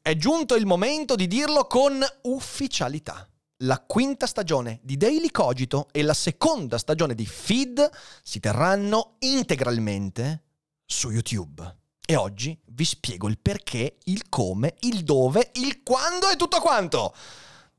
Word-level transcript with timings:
È 0.00 0.16
giunto 0.16 0.54
il 0.54 0.64
momento 0.64 1.14
di 1.16 1.26
dirlo 1.26 1.66
con 1.66 2.02
ufficialità. 2.22 3.28
La 3.62 3.80
quinta 3.80 4.26
stagione 4.26 4.80
di 4.82 4.96
Daily 4.96 5.30
Cogito 5.30 5.88
e 5.92 6.02
la 6.02 6.14
seconda 6.14 6.78
stagione 6.78 7.14
di 7.14 7.26
Feed 7.26 7.90
si 8.22 8.40
terranno 8.40 9.16
integralmente 9.18 10.44
su 10.86 11.10
YouTube. 11.10 11.76
E 12.06 12.16
oggi 12.16 12.58
vi 12.68 12.84
spiego 12.84 13.28
il 13.28 13.38
perché, 13.38 13.98
il 14.04 14.28
come, 14.28 14.76
il 14.80 15.02
dove, 15.02 15.50
il 15.54 15.82
quando 15.82 16.30
e 16.30 16.36
tutto 16.36 16.60
quanto. 16.60 17.14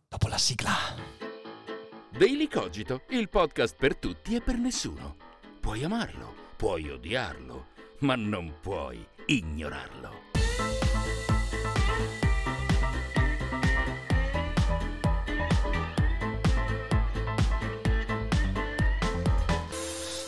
Dopo 0.08 0.28
la 0.28 0.38
sigla. 0.38 0.76
Daily 2.12 2.48
Cogito, 2.48 3.04
il 3.10 3.30
podcast 3.30 3.76
per 3.76 3.98
tutti 3.98 4.36
e 4.36 4.42
per 4.42 4.58
nessuno. 4.58 5.16
Puoi 5.60 5.84
amarlo, 5.84 6.34
puoi 6.58 6.90
odiarlo, 6.90 7.68
ma 8.00 8.16
non 8.16 8.58
puoi 8.62 9.04
ignorarlo. 9.26 10.29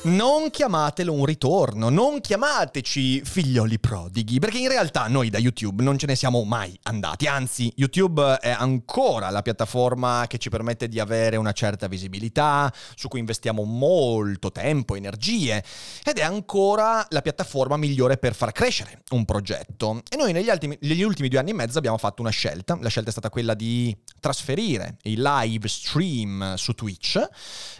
Non 0.04 0.50
chiamatelo 0.50 1.14
un 1.14 1.26
ritorno, 1.26 1.90
non 1.90 2.22
chiamateci 2.22 3.22
figlioli 3.24 3.78
prodighi, 3.78 4.40
perché 4.40 4.58
in 4.58 4.68
realtà 4.68 5.06
noi 5.06 5.30
da 5.30 5.38
YouTube 5.38 5.84
non 5.84 6.00
ce 6.00 6.08
ne 6.08 6.16
siamo 6.16 6.44
mai 6.44 6.76
andati, 6.84 7.28
anzi 7.28 7.72
YouTube 7.76 8.40
è 8.42 8.50
ancora 8.50 9.30
la 9.30 9.44
piattaforma 9.44 10.26
che 10.26 10.40
ci 10.40 10.50
permette 10.50 10.88
di 10.88 11.00
avere 11.00 11.36
una 11.36 11.52
certa 11.52 11.88
visibilità, 11.88 12.74
su 12.96 13.10
cui 13.10 13.20
investiamo 13.20 13.62
molto 13.64 14.52
tempo, 14.52 14.96
energie, 14.96 15.64
ed 16.04 16.18
è 16.18 16.24
ancora 16.24 17.06
la 17.10 17.22
piattaforma 17.22 17.78
migliore 17.78 18.18
per 18.18 18.34
far 18.34 18.54
crescere 18.54 19.04
un 19.12 19.24
progetto. 19.24 20.02
E 20.10 20.18
noi 20.18 20.32
negli, 20.32 20.50
ultimi, 20.50 20.76
negli 20.82 21.04
ultimi 21.04 21.28
due 21.28 21.38
anni 21.38 21.52
e 21.52 21.54
mezzo 21.54 21.78
abbiamo 21.78 22.00
fatto 22.00 22.24
una 22.24 22.32
scelta, 22.32 22.76
la 22.82 22.90
scelta 22.90 23.10
è 23.10 23.12
stata 23.12 23.30
quella 23.30 23.54
di 23.54 23.96
trasferire 24.20 24.98
i 25.04 25.14
live 25.16 25.68
stream 25.68 26.56
su 26.56 26.74
Twitch, 26.74 27.24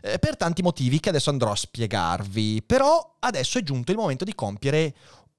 eh, 0.04 0.20
per 0.20 0.38
tanti 0.38 0.62
motivi 0.62 1.00
che 1.00 1.10
adesso 1.10 1.32
andrò 1.32 1.50
a 1.50 1.56
spiegare 1.56 2.10
darvi, 2.12 2.62
però 2.66 3.18
adesso 3.20 3.58
è 3.58 3.64
giunto 3.64 3.92
il 3.92 3.98
momento 3.98 4.26
di 4.26 4.36
compiere 4.36 4.94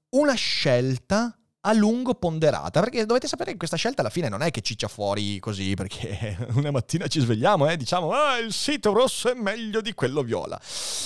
una 0.09 0.33
scelta 0.33 1.37
a 1.65 1.73
lungo 1.73 2.15
ponderata, 2.15 2.81
perché 2.81 3.05
dovete 3.05 3.27
sapere 3.27 3.51
che 3.51 3.57
questa 3.57 3.77
scelta 3.77 4.01
alla 4.01 4.09
fine 4.09 4.27
non 4.27 4.41
è 4.41 4.51
che 4.51 4.61
ciccia 4.61 4.89
fuori 4.89 5.39
così, 5.39 5.75
perché 5.75 6.37
una 6.55 6.71
mattina 6.71 7.07
ci 7.07 7.21
svegliamo 7.21 7.69
e 7.69 7.77
diciamo 7.77 8.11
ah, 8.11 8.37
il 8.37 8.51
sito 8.51 8.91
rosso 8.91 9.31
è 9.31 9.33
meglio 9.33 9.79
di 9.79 9.93
quello 9.93 10.23
viola. 10.23 10.59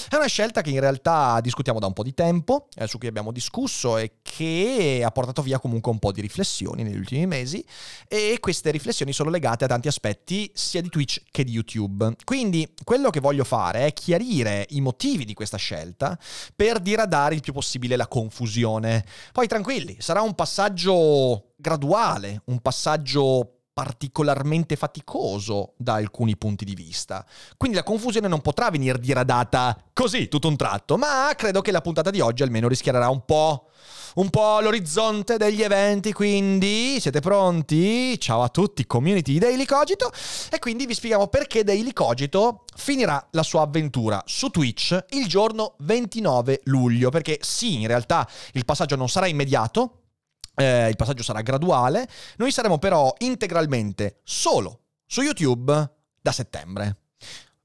È 0.09 0.15
una 0.15 0.25
scelta 0.25 0.61
che 0.61 0.71
in 0.71 0.79
realtà 0.79 1.39
discutiamo 1.41 1.79
da 1.79 1.85
un 1.85 1.93
po' 1.93 2.01
di 2.01 2.15
tempo, 2.15 2.69
eh, 2.75 2.87
su 2.87 2.97
cui 2.97 3.07
abbiamo 3.07 3.31
discusso 3.31 3.97
e 3.97 4.13
che 4.23 5.03
ha 5.05 5.11
portato 5.11 5.43
via 5.43 5.59
comunque 5.59 5.91
un 5.91 5.99
po' 5.99 6.11
di 6.11 6.21
riflessioni 6.21 6.81
negli 6.81 6.97
ultimi 6.97 7.27
mesi 7.27 7.63
e 8.07 8.37
queste 8.39 8.71
riflessioni 8.71 9.13
sono 9.13 9.29
legate 9.29 9.65
a 9.65 9.67
tanti 9.67 9.87
aspetti 9.87 10.49
sia 10.55 10.81
di 10.81 10.89
Twitch 10.89 11.21
che 11.29 11.43
di 11.43 11.51
YouTube. 11.51 12.15
Quindi 12.23 12.67
quello 12.83 13.11
che 13.11 13.19
voglio 13.19 13.43
fare 13.43 13.85
è 13.85 13.93
chiarire 13.93 14.65
i 14.69 14.81
motivi 14.81 15.23
di 15.23 15.35
questa 15.35 15.57
scelta 15.57 16.17
per 16.55 16.79
diradare 16.79 17.35
il 17.35 17.41
più 17.41 17.53
possibile 17.53 17.95
la 17.95 18.07
confusione. 18.07 19.05
Poi 19.31 19.45
tranquilli, 19.45 19.97
sarà 19.99 20.21
un 20.21 20.33
passaggio 20.33 20.45
passaggio 20.47 21.51
graduale, 21.57 22.41
un 22.45 22.61
passaggio 22.61 23.55
particolarmente 23.73 24.77
faticoso 24.77 25.73
da 25.77 25.95
alcuni 25.95 26.37
punti 26.37 26.63
di 26.63 26.73
vista. 26.73 27.25
Quindi 27.57 27.75
la 27.75 27.83
confusione 27.83 28.29
non 28.29 28.39
potrà 28.39 28.71
venire 28.71 28.97
diradata 28.97 29.77
così 29.91 30.29
tutto 30.29 30.47
un 30.47 30.55
tratto, 30.55 30.95
ma 30.95 31.29
credo 31.35 31.59
che 31.59 31.71
la 31.71 31.81
puntata 31.81 32.11
di 32.11 32.21
oggi 32.21 32.43
almeno 32.43 32.69
rischierà 32.69 33.09
un 33.09 33.25
po' 33.25 33.71
un 34.15 34.29
po' 34.29 34.61
l'orizzonte 34.61 35.35
degli 35.35 35.61
eventi, 35.61 36.13
quindi 36.13 36.97
siete 37.01 37.19
pronti? 37.19 38.17
Ciao 38.17 38.41
a 38.41 38.47
tutti, 38.47 38.87
community 38.87 39.33
di 39.33 39.39
Daily 39.39 39.65
Cogito 39.65 40.11
e 40.49 40.59
quindi 40.59 40.85
vi 40.85 40.93
spieghiamo 40.93 41.27
perché 41.27 41.65
Daily 41.65 41.91
Cogito 41.91 42.63
finirà 42.73 43.27
la 43.31 43.43
sua 43.43 43.63
avventura 43.63 44.23
su 44.25 44.47
Twitch 44.47 44.97
il 45.09 45.27
giorno 45.27 45.75
29 45.79 46.61
luglio, 46.63 47.09
perché 47.09 47.37
sì, 47.41 47.81
in 47.81 47.87
realtà 47.87 48.25
il 48.53 48.63
passaggio 48.63 48.95
non 48.95 49.09
sarà 49.09 49.27
immediato, 49.27 50.03
eh, 50.57 50.89
il 50.89 50.95
passaggio 50.95 51.23
sarà 51.23 51.41
graduale. 51.41 52.07
Noi 52.37 52.51
saremo 52.51 52.79
però 52.79 53.13
integralmente 53.19 54.21
solo 54.23 54.81
su 55.05 55.21
YouTube 55.21 55.91
da 56.19 56.31
settembre. 56.31 56.97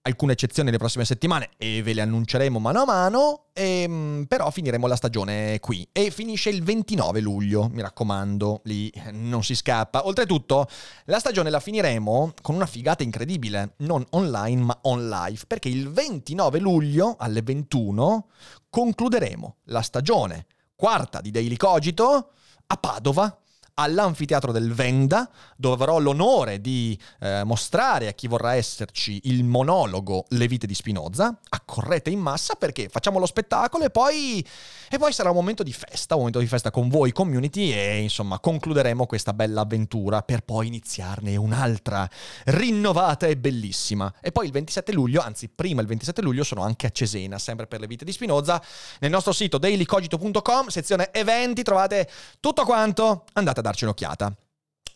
Alcune 0.05 0.33
eccezioni 0.33 0.73
le 0.73 0.79
prossime 0.79 1.05
settimane 1.05 1.51
e 1.57 1.81
ve 1.81 1.93
le 1.95 2.01
annunceremo 2.01 2.59
mano 2.59 2.83
a 2.83 2.85
mano, 2.85 3.45
e, 3.53 3.83
ehm, 3.83 4.25
però 4.27 4.51
finiremo 4.51 4.89
la 4.89 4.97
stagione 4.97 5.61
qui. 5.61 5.89
E 5.93 6.11
finisce 6.11 6.51
il 6.51 6.65
29 6.65 7.21
luglio, 7.21 7.69
mi 7.73 7.83
raccomando, 7.83 8.63
lì 8.65 8.93
non 9.13 9.45
si 9.45 9.55
scappa. 9.55 10.07
Oltretutto, 10.07 10.69
la 11.05 11.21
stagione 11.21 11.51
la 11.51 11.61
finiremo 11.61 12.35
con 12.43 12.57
una 12.57 12.67
figata 12.67 13.05
incredibile, 13.05 13.75
non 13.79 14.05
online 14.11 14.63
ma 14.63 14.79
on 14.83 15.09
live, 15.09 15.45
perché 15.47 15.69
il 15.69 15.89
29 15.89 16.59
luglio 16.59 17.15
alle 17.19 17.43
21 17.43 18.27
concluderemo 18.69 19.57
la 19.67 19.83
stagione 19.83 20.47
quarta 20.75 21.21
di 21.21 21.31
Daily 21.31 21.57
Cogito 21.57 22.33
a 22.67 22.77
Padova 22.77 23.42
all'anfiteatro 23.75 24.53
del 24.53 24.73
Venda, 24.73 25.29
dove 25.57 25.75
avrò 25.75 25.99
l'onore 25.99 26.61
di 26.61 26.99
eh, 27.21 27.43
mostrare 27.45 28.09
a 28.09 28.13
chi 28.13 28.29
vorrà 28.29 28.55
esserci 28.55 29.21
il 29.25 29.45
monologo 29.45 30.27
Le 30.31 30.47
vite 30.47 30.67
di 30.67 30.75
Spinoza. 30.75 31.39
Accorrete 31.49 32.11
in 32.11 32.21
massa 32.21 32.55
perché 32.55 32.89
facciamo 32.89 33.19
lo 33.19 33.27
spettacolo 33.27 33.85
e 33.85 33.91
poi, 33.91 34.47
e 34.91 34.99
poi 34.99 35.13
sarà 35.13 35.31
un 35.31 35.37
momento 35.37 35.63
di 35.63 35.73
festa, 35.73 36.15
un 36.15 36.21
momento 36.21 36.41
di 36.41 36.47
festa 36.47 36.71
con 36.71 36.89
voi, 36.89 37.13
community, 37.13 37.73
e 37.73 38.01
insomma 38.01 38.39
concluderemo 38.39 39.07
questa 39.07 39.33
bella 39.33 39.63
avventura 39.63 40.23
per 40.23 40.43
poi 40.43 40.67
iniziarne 40.67 41.37
un'altra 41.37 42.09
rinnovata 42.45 43.27
e 43.27 43.37
bellissima. 43.37 44.13
E 44.21 44.33
poi 44.33 44.47
il 44.47 44.53
27 44.53 44.93
luglio, 44.93 45.23
anzi 45.23 45.49
prima 45.49 45.81
il 45.81 45.87
27 45.87 46.21
luglio, 46.21 46.45
sono 46.45 46.63
anche 46.63 46.87
a 46.87 46.91
Cesena, 46.91 47.39
sempre 47.39 47.67
per 47.67 47.81
Le 47.81 47.87
vite 47.87 48.05
di 48.05 48.13
Spinoza. 48.13 48.63
Nel 49.01 49.11
nostro 49.11 49.33
sito 49.33 49.57
dailycogito.com, 49.57 50.67
sezione 50.69 51.11
eventi, 51.13 51.63
trovate 51.63 52.09
tutto 52.39 52.65
quanto. 52.65 53.25
Andate 53.33 53.62
a 53.63 53.65
darci 53.65 53.85
un'occhiata. 53.85 54.37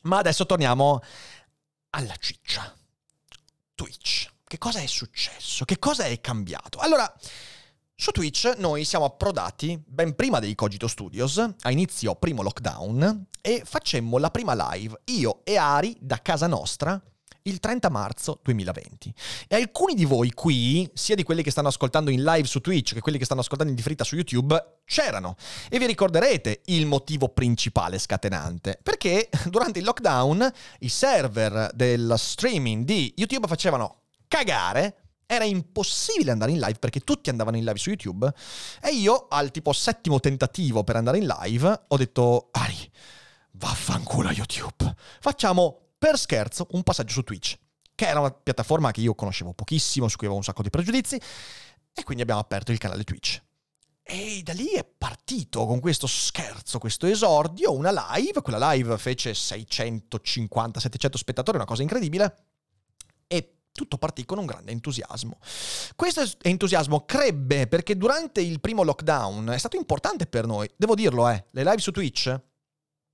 Ma 0.03 0.19
adesso 0.19 0.45
torniamo 0.45 1.01
alla 1.91 2.15
ciccia. 2.19 2.75
Twitch. 3.75 4.29
Che 4.45 4.59
cosa 4.59 4.81
è 4.81 4.87
successo? 4.87 5.65
Che 5.65 5.79
cosa 5.79 6.05
è 6.05 6.21
cambiato? 6.21 6.79
Allora, 6.79 7.13
su 7.95 8.11
Twitch 8.11 8.55
noi 8.59 8.85
siamo 8.85 9.05
approdati 9.05 9.83
ben 9.85 10.15
prima 10.15 10.39
dei 10.39 10.55
Cogito 10.55 10.87
Studios, 10.87 11.39
a 11.39 11.71
inizio 11.71 12.15
primo 12.15 12.43
lockdown, 12.43 13.27
e 13.41 13.63
facemmo 13.65 14.19
la 14.19 14.31
prima 14.31 14.73
live, 14.73 15.01
io 15.07 15.41
e 15.45 15.57
Ari, 15.57 15.97
da 16.01 16.21
casa 16.21 16.47
nostra, 16.47 17.01
il 17.47 17.61
30 17.61 17.91
marzo 17.91 18.41
2020. 18.43 19.15
E 19.49 19.57
alcuni 19.57 19.95
di 19.95 20.05
voi 20.05 20.33
qui, 20.33 20.89
sia 20.95 21.15
di 21.15 21.23
quelli 21.23 21.43
che 21.43 21.51
stanno 21.51 21.69
ascoltando 21.69 22.11
in 22.11 22.23
live 22.23 22.47
su 22.47 22.61
Twitch 22.61 22.95
che 22.95 23.01
quelli 23.01 23.19
che 23.19 23.25
stanno 23.25 23.41
ascoltando 23.41 23.73
in 23.73 23.77
differita 23.77 24.05
su 24.05 24.15
YouTube, 24.15 24.81
c'erano. 24.85 25.37
E 25.69 25.79
vi 25.79 25.87
ricorderete 25.87 26.63
il 26.67 26.87
motivo 26.87 27.29
principale 27.29 27.99
scatenante. 27.99 28.79
Perché 28.83 29.29
durante 29.47 29.79
il 29.79 29.85
lockdown 29.85 30.51
i 30.81 30.89
server 30.89 31.71
del 31.75 32.15
streaming 32.17 32.85
di 32.85 33.13
YouTube 33.17 33.47
facevano 33.47 34.03
cagare 34.29 34.99
era 35.27 35.45
impossibile 35.45 36.31
andare 36.31 36.53
in 36.53 36.61
live 36.61 36.79
perché 36.79 37.01
tutti 37.01 37.31
andavano 37.31 37.57
in 37.57 37.65
live 37.65 37.79
su 37.79 37.89
YouTube 37.89 38.33
e 38.81 38.91
io 38.91 39.27
al 39.29 39.51
tipo 39.51 39.73
settimo 39.73 40.21
tentativo 40.21 40.85
per 40.85 40.95
andare 40.95 41.19
in 41.19 41.27
live 41.27 41.85
ho 41.89 41.97
detto 41.97 42.49
Ari, 42.53 42.91
vaffanculo 43.53 44.31
YouTube. 44.31 44.95
Facciamo 45.21 45.86
per 45.99 46.19
scherzo 46.19 46.67
un 46.71 46.83
passaggio 46.83 47.13
su 47.13 47.23
Twitch, 47.23 47.59
che 47.95 48.07
era 48.07 48.21
una 48.21 48.31
piattaforma 48.31 48.91
che 48.91 49.01
io 49.01 49.15
conoscevo 49.15 49.53
pochissimo, 49.53 50.09
su 50.09 50.17
cui 50.17 50.27
avevo 50.27 50.41
un 50.41 50.45
sacco 50.45 50.63
di 50.63 50.71
pregiudizi, 50.71 51.21
e 51.93 52.03
quindi 52.05 52.23
abbiamo 52.23 52.41
aperto 52.41 52.73
il 52.73 52.79
canale 52.79 53.05
Twitch. 53.05 53.43
E 54.09 54.41
da 54.45 54.53
lì 54.53 54.69
è 54.69 54.85
partito 54.85 55.67
con 55.67 55.81
questo 55.81 56.07
scherzo, 56.07 56.79
questo 56.79 57.07
esordio, 57.07 57.75
una 57.75 58.13
live. 58.15 58.41
Quella 58.41 58.71
live 58.71 58.97
fece 58.99 59.33
650-700 59.33 61.17
spettatori, 61.17 61.57
una 61.57 61.67
cosa 61.67 61.83
incredibile. 61.83 62.37
E 63.27 63.63
tutto 63.73 63.99
partì 63.99 64.25
con 64.25 64.39
un 64.39 64.47
grande 64.47 64.71
entusiasmo. 64.71 65.39
Questo 65.97 66.23
entusiasmo 66.43 67.05
crebbe 67.05 67.67
perché 67.67 67.97
durante 67.97 68.41
il 68.41 68.61
primo 68.61 68.85
lockdown 68.85 69.49
è 69.49 69.59
stato 69.59 69.77
importante 69.77 70.27
per 70.27 70.47
noi. 70.47 70.71
Devo 70.77 70.95
dirlo, 70.95 71.29
eh, 71.29 71.47
le 71.51 71.65
live 71.65 71.79
su 71.79 71.91
Twitch 71.91 72.41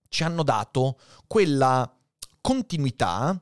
ci 0.09 0.25
hanno 0.25 0.43
dato 0.43 0.99
quella 1.27 1.91
continuità 2.43 3.41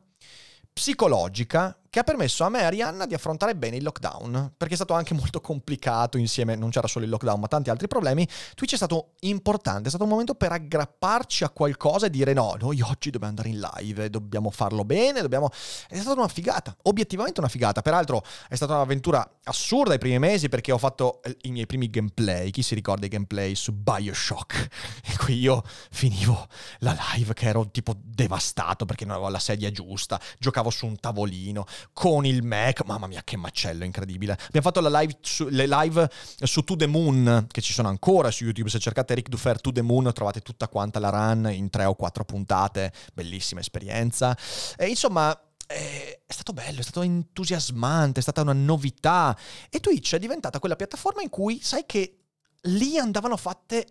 psicologica 0.73 1.80
che 1.91 1.99
ha 1.99 2.05
permesso 2.05 2.45
a 2.45 2.49
me 2.49 2.61
e 2.61 2.65
a 2.65 2.69
Rihanna 2.69 3.05
di 3.05 3.15
affrontare 3.15 3.57
bene 3.57 3.77
il 3.77 3.83
lockdown, 3.83 4.53
perché 4.57 4.75
è 4.75 4.77
stato 4.77 4.95
anche 4.95 5.13
molto 5.15 5.41
complicato 5.41 6.19
insieme, 6.19 6.55
non 6.55 6.71
c'era 6.71 6.87
solo 6.87 7.05
il 7.05 7.11
lockdown, 7.11 7.41
ma 7.41 7.49
tanti 7.49 7.69
altri 7.69 7.89
problemi. 7.89 8.27
Twitch 8.55 8.75
è 8.75 8.77
stato 8.77 9.15
importante, 9.21 9.87
è 9.87 9.89
stato 9.89 10.05
un 10.05 10.11
momento 10.11 10.37
per 10.37 10.53
aggrapparci 10.53 11.43
a 11.43 11.51
qualcosa 11.51 12.07
e 12.07 12.11
dire 12.11 12.33
no, 12.33 12.57
noi 12.61 12.81
oggi 12.81 13.11
dobbiamo 13.11 13.35
andare 13.37 13.49
in 13.49 13.59
live, 13.59 14.09
dobbiamo 14.09 14.51
farlo 14.51 14.85
bene, 14.85 15.21
dobbiamo... 15.21 15.51
È 15.89 15.97
stata 15.97 16.19
una 16.19 16.29
figata, 16.29 16.77
obiettivamente 16.83 17.41
una 17.41 17.49
figata. 17.49 17.83
Peraltro 17.83 18.23
è 18.49 18.55
stata 18.55 18.75
un'avventura 18.75 19.39
assurda 19.45 19.93
i 19.93 19.99
primi 19.99 20.21
mesi 20.21 20.49
perché 20.49 20.71
ho 20.71 20.79
fatto 20.79 21.21
i 21.43 21.51
miei 21.51 21.67
primi 21.67 21.91
gameplay, 21.91 22.51
chi 22.51 22.63
si 22.63 22.77
ricorda 22.77 23.07
i 23.07 23.09
gameplay 23.09 23.57
su 23.57 23.73
Bioshock, 23.73 24.69
in 25.11 25.17
cui 25.17 25.39
io 25.41 25.65
finivo 25.91 26.47
la 26.79 26.97
live 27.15 27.35
che 27.35 27.47
ero 27.47 27.69
tipo 27.69 27.97
devastato 28.01 28.85
perché 28.85 29.05
non 29.05 29.15
avevo 29.15 29.29
la 29.29 29.41
sedia 29.41 29.73
giusta, 29.73 30.21
giocavo 30.39 30.71
su 30.71 30.87
un 30.87 30.97
tavolino, 31.01 31.67
con 31.93 32.25
il 32.27 32.43
Mac. 32.43 32.85
Mamma 32.85 33.07
mia, 33.07 33.23
che 33.23 33.37
macello 33.37 33.85
incredibile. 33.85 34.33
Abbiamo 34.33 34.71
fatto 34.71 34.81
live 34.87 35.19
su, 35.21 35.49
le 35.49 35.67
live 35.67 36.11
su 36.43 36.63
To 36.63 36.77
The 36.77 36.87
Moon, 36.87 37.47
che 37.51 37.61
ci 37.61 37.73
sono 37.73 37.89
ancora 37.89 38.31
su 38.31 38.45
YouTube. 38.45 38.69
Se 38.71 38.79
cercate 38.79 39.15
Rick 39.15 39.29
Dufer 39.29 39.61
To 39.61 39.73
The 39.73 39.83
Moon 39.83 40.13
trovate 40.13 40.41
tutta 40.41 40.69
quanta 40.69 40.99
la 40.99 41.11
run 41.11 41.51
in 41.53 41.71
tre 41.71 41.85
o 41.85 41.95
quattro 41.95 42.25
puntate. 42.25 42.93
Bellissima 43.13 43.61
esperienza. 43.61 44.37
E 44.77 44.87
insomma, 44.87 45.39
è 45.67 46.19
stato 46.27 46.53
bello, 46.53 46.81
è 46.81 46.83
stato 46.83 47.03
entusiasmante, 47.03 48.19
è 48.19 48.23
stata 48.23 48.41
una 48.41 48.53
novità. 48.53 49.37
E 49.69 49.79
Twitch 49.81 50.15
è 50.15 50.19
diventata 50.19 50.59
quella 50.59 50.77
piattaforma 50.77 51.23
in 51.23 51.29
cui 51.29 51.61
sai 51.63 51.85
che 51.87 52.17
lì 52.63 52.99
andavano 52.99 53.37
fatte 53.37 53.87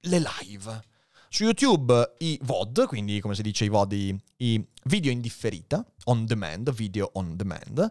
le 0.00 0.18
live. 0.18 0.84
Su 1.28 1.44
YouTube 1.44 2.14
i 2.18 2.38
VOD, 2.42 2.86
quindi 2.86 3.20
come 3.20 3.34
si 3.34 3.42
dice 3.42 3.64
i 3.64 3.68
VOD, 3.68 3.92
i, 3.92 4.20
i 4.38 4.66
video 4.84 5.10
in 5.10 5.20
differita, 5.20 5.84
on 6.04 6.24
demand, 6.24 6.72
video 6.72 7.10
on 7.14 7.36
demand, 7.36 7.90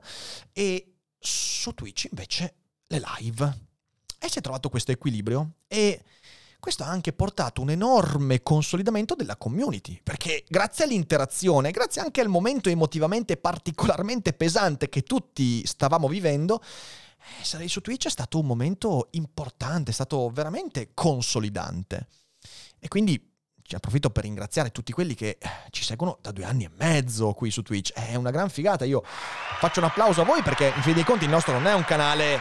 e 0.53 0.93
su 1.19 1.73
Twitch 1.73 2.07
invece 2.09 2.55
le 2.87 3.01
live. 3.19 3.59
E 4.17 4.29
si 4.29 4.39
è 4.39 4.41
trovato 4.41 4.69
questo 4.69 4.91
equilibrio 4.91 5.57
e 5.67 6.01
questo 6.59 6.83
ha 6.83 6.87
anche 6.87 7.13
portato 7.13 7.61
un 7.61 7.69
enorme 7.69 8.41
consolidamento 8.41 9.13
della 9.13 9.35
community, 9.35 9.99
perché 10.01 10.43
grazie 10.47 10.85
all'interazione, 10.85 11.69
grazie 11.69 12.01
anche 12.01 12.21
al 12.21 12.27
momento 12.27 12.69
emotivamente 12.69 13.37
particolarmente 13.37 14.33
pesante 14.33 14.89
che 14.89 15.03
tutti 15.03 15.63
stavamo 15.67 16.07
vivendo, 16.07 16.61
essere 17.39 17.67
su 17.67 17.81
Twitch 17.81 18.07
è 18.07 18.09
stato 18.09 18.39
un 18.39 18.47
momento 18.47 19.09
importante, 19.11 19.91
è 19.91 19.93
stato 19.93 20.29
veramente 20.29 20.91
consolidante. 20.95 22.07
E 22.79 22.87
quindi 22.87 23.33
ci 23.67 23.75
approfitto 23.75 24.11
per 24.11 24.23
ringraziare 24.23 24.71
tutti 24.71 24.91
quelli 24.91 25.15
che 25.15 25.37
eh, 25.39 25.49
ci 25.71 25.83
seguono 25.83 26.19
da 26.21 26.31
due 26.31 26.45
anni 26.45 26.65
e 26.65 26.71
mezzo 26.77 27.33
qui 27.33 27.49
su 27.49 27.63
Twitch. 27.63 27.93
È 27.93 28.15
una 28.15 28.29
gran 28.29 28.49
figata. 28.49 28.85
Io 28.85 29.01
faccio 29.03 29.79
un 29.79 29.87
applauso 29.87 30.21
a 30.21 30.25
voi 30.25 30.43
perché, 30.43 30.71
in 30.75 30.81
fin 30.81 30.93
dei 30.93 31.03
conti, 31.03 31.23
il 31.23 31.31
nostro 31.31 31.53
non 31.53 31.65
è 31.65 31.73
un 31.73 31.83
canale 31.83 32.39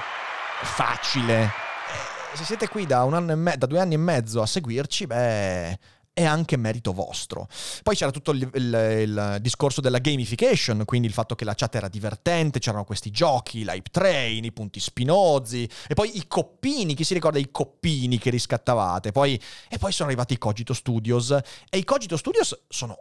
facile. 0.63 1.45
Eh, 1.45 2.37
se 2.37 2.45
siete 2.45 2.69
qui 2.69 2.85
da, 2.85 3.07
me- 3.09 3.57
da 3.57 3.67
due 3.67 3.81
anni 3.81 3.95
e 3.95 3.99
mezzo 3.99 4.43
a 4.43 4.47
seguirci, 4.47 5.07
beh, 5.07 5.79
è 6.15 6.25
anche 6.25 6.57
merito 6.57 6.93
vostro. 6.93 7.49
Poi 7.83 7.97
c'era 7.97 8.13
tutto 8.13 8.31
il, 8.31 8.49
il, 8.55 8.99
il, 9.03 9.39
discorso 9.41 9.81
della 9.81 9.99
gamification, 9.99 10.85
quindi 10.85 11.09
il 11.09 11.13
fatto 11.13 11.35
che 11.35 11.45
la 11.45 11.55
chat 11.55 11.75
era 11.75 11.89
divertente, 11.89 12.61
c'erano 12.61 12.85
questi 12.85 13.11
giochi, 13.11 13.65
l'hype 13.65 13.91
train, 13.91 14.45
i 14.45 14.53
punti 14.53 14.79
spinosi, 14.79 15.69
e 15.89 15.95
poi 15.95 16.17
i 16.17 16.27
coppini, 16.29 16.95
chi 16.95 17.05
si 17.05 17.15
ricorda 17.15 17.39
i 17.39 17.51
coppini 17.51 18.19
che 18.19 18.31
riscattavate? 18.31 19.11
Poi, 19.11 19.39
e 19.69 19.79
poi 19.79 19.91
sono 19.91 20.09
arrivati 20.09 20.35
i 20.35 20.39
Cogito 20.39 20.73
Studios, 20.73 21.37
e 21.69 21.79
i 21.79 21.85
Cogito 21.85 22.17
Studios 22.17 22.65
sono 22.69 22.97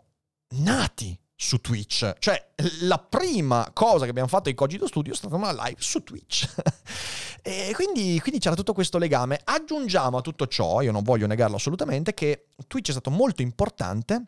nati 0.55 1.17
su 1.43 1.59
Twitch. 1.59 2.15
Cioè, 2.19 2.51
la 2.81 2.97
prima 2.97 3.69
cosa 3.73 4.05
che 4.05 4.11
abbiamo 4.11 4.29
fatto 4.29 4.49
in 4.49 4.55
Cogito 4.55 4.87
Studio 4.87 5.11
è 5.11 5.15
stata 5.15 5.35
una 5.35 5.51
live 5.51 5.75
su 5.79 6.01
Twitch. 6.01 6.49
e 7.43 7.71
quindi, 7.75 8.19
quindi, 8.21 8.39
c'era 8.39 8.55
tutto 8.55 8.73
questo 8.73 8.97
legame. 8.97 9.41
Aggiungiamo 9.43 10.17
a 10.17 10.21
tutto 10.21 10.47
ciò, 10.47 10.81
io 10.81 10.93
non 10.93 11.03
voglio 11.03 11.27
negarlo 11.27 11.57
assolutamente, 11.57 12.13
che 12.13 12.47
Twitch 12.65 12.89
è 12.89 12.91
stato 12.91 13.09
molto 13.09 13.41
importante 13.41 14.27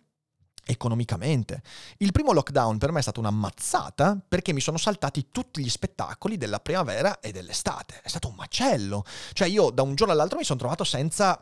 economicamente. 0.65 1.61
Il 1.97 2.11
primo 2.11 2.33
lockdown 2.33 2.77
per 2.77 2.91
me 2.91 2.99
è 2.99 3.03
stata 3.03 3.19
una 3.19 3.29
mazzata 3.29 4.19
perché 4.27 4.51
mi 4.51 4.59
sono 4.59 4.77
saltati 4.77 5.27
tutti 5.31 5.63
gli 5.63 5.69
spettacoli 5.69 6.37
della 6.37 6.59
primavera 6.59 7.21
e 7.21 7.31
dell'estate. 7.31 8.01
È 8.03 8.09
stato 8.09 8.27
un 8.27 8.35
macello. 8.35 9.05
Cioè 9.31 9.47
io 9.47 9.69
da 9.69 9.83
un 9.83 9.95
giorno 9.95 10.11
all'altro 10.11 10.37
mi 10.37 10.43
sono 10.43 10.59
trovato 10.59 10.83
senza 10.83 11.41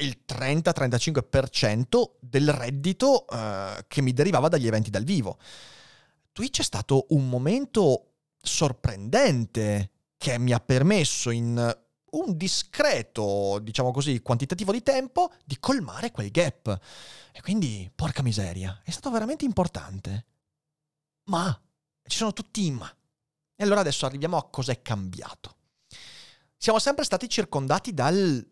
il 0.00 0.22
30-35% 0.26 2.10
del 2.20 2.52
reddito 2.52 3.26
eh, 3.26 3.84
che 3.88 4.02
mi 4.02 4.12
derivava 4.12 4.48
dagli 4.48 4.66
eventi 4.66 4.90
dal 4.90 5.04
vivo. 5.04 5.38
Twitch 6.32 6.60
è 6.60 6.64
stato 6.64 7.06
un 7.10 7.28
momento 7.28 8.12
sorprendente 8.40 9.90
che 10.16 10.38
mi 10.38 10.52
ha 10.52 10.60
permesso 10.60 11.30
in 11.30 11.78
un 12.10 12.36
discreto, 12.36 13.58
diciamo 13.62 13.90
così, 13.90 14.20
quantitativo 14.20 14.72
di 14.72 14.82
tempo 14.82 15.32
di 15.44 15.58
colmare 15.58 16.10
quel 16.10 16.30
gap. 16.30 16.78
E 17.32 17.40
quindi, 17.40 17.90
porca 17.94 18.22
miseria, 18.22 18.80
è 18.84 18.90
stato 18.90 19.10
veramente 19.10 19.44
importante. 19.44 20.26
Ma, 21.24 21.58
ci 22.04 22.16
sono 22.16 22.32
tutti 22.32 22.66
i 22.66 22.70
ma. 22.70 22.92
E 23.54 23.64
allora 23.64 23.80
adesso 23.80 24.06
arriviamo 24.06 24.36
a 24.36 24.48
cosa 24.48 24.72
è 24.72 24.82
cambiato. 24.82 25.56
Siamo 26.56 26.78
sempre 26.78 27.04
stati 27.04 27.28
circondati 27.28 27.94
dal 27.94 28.46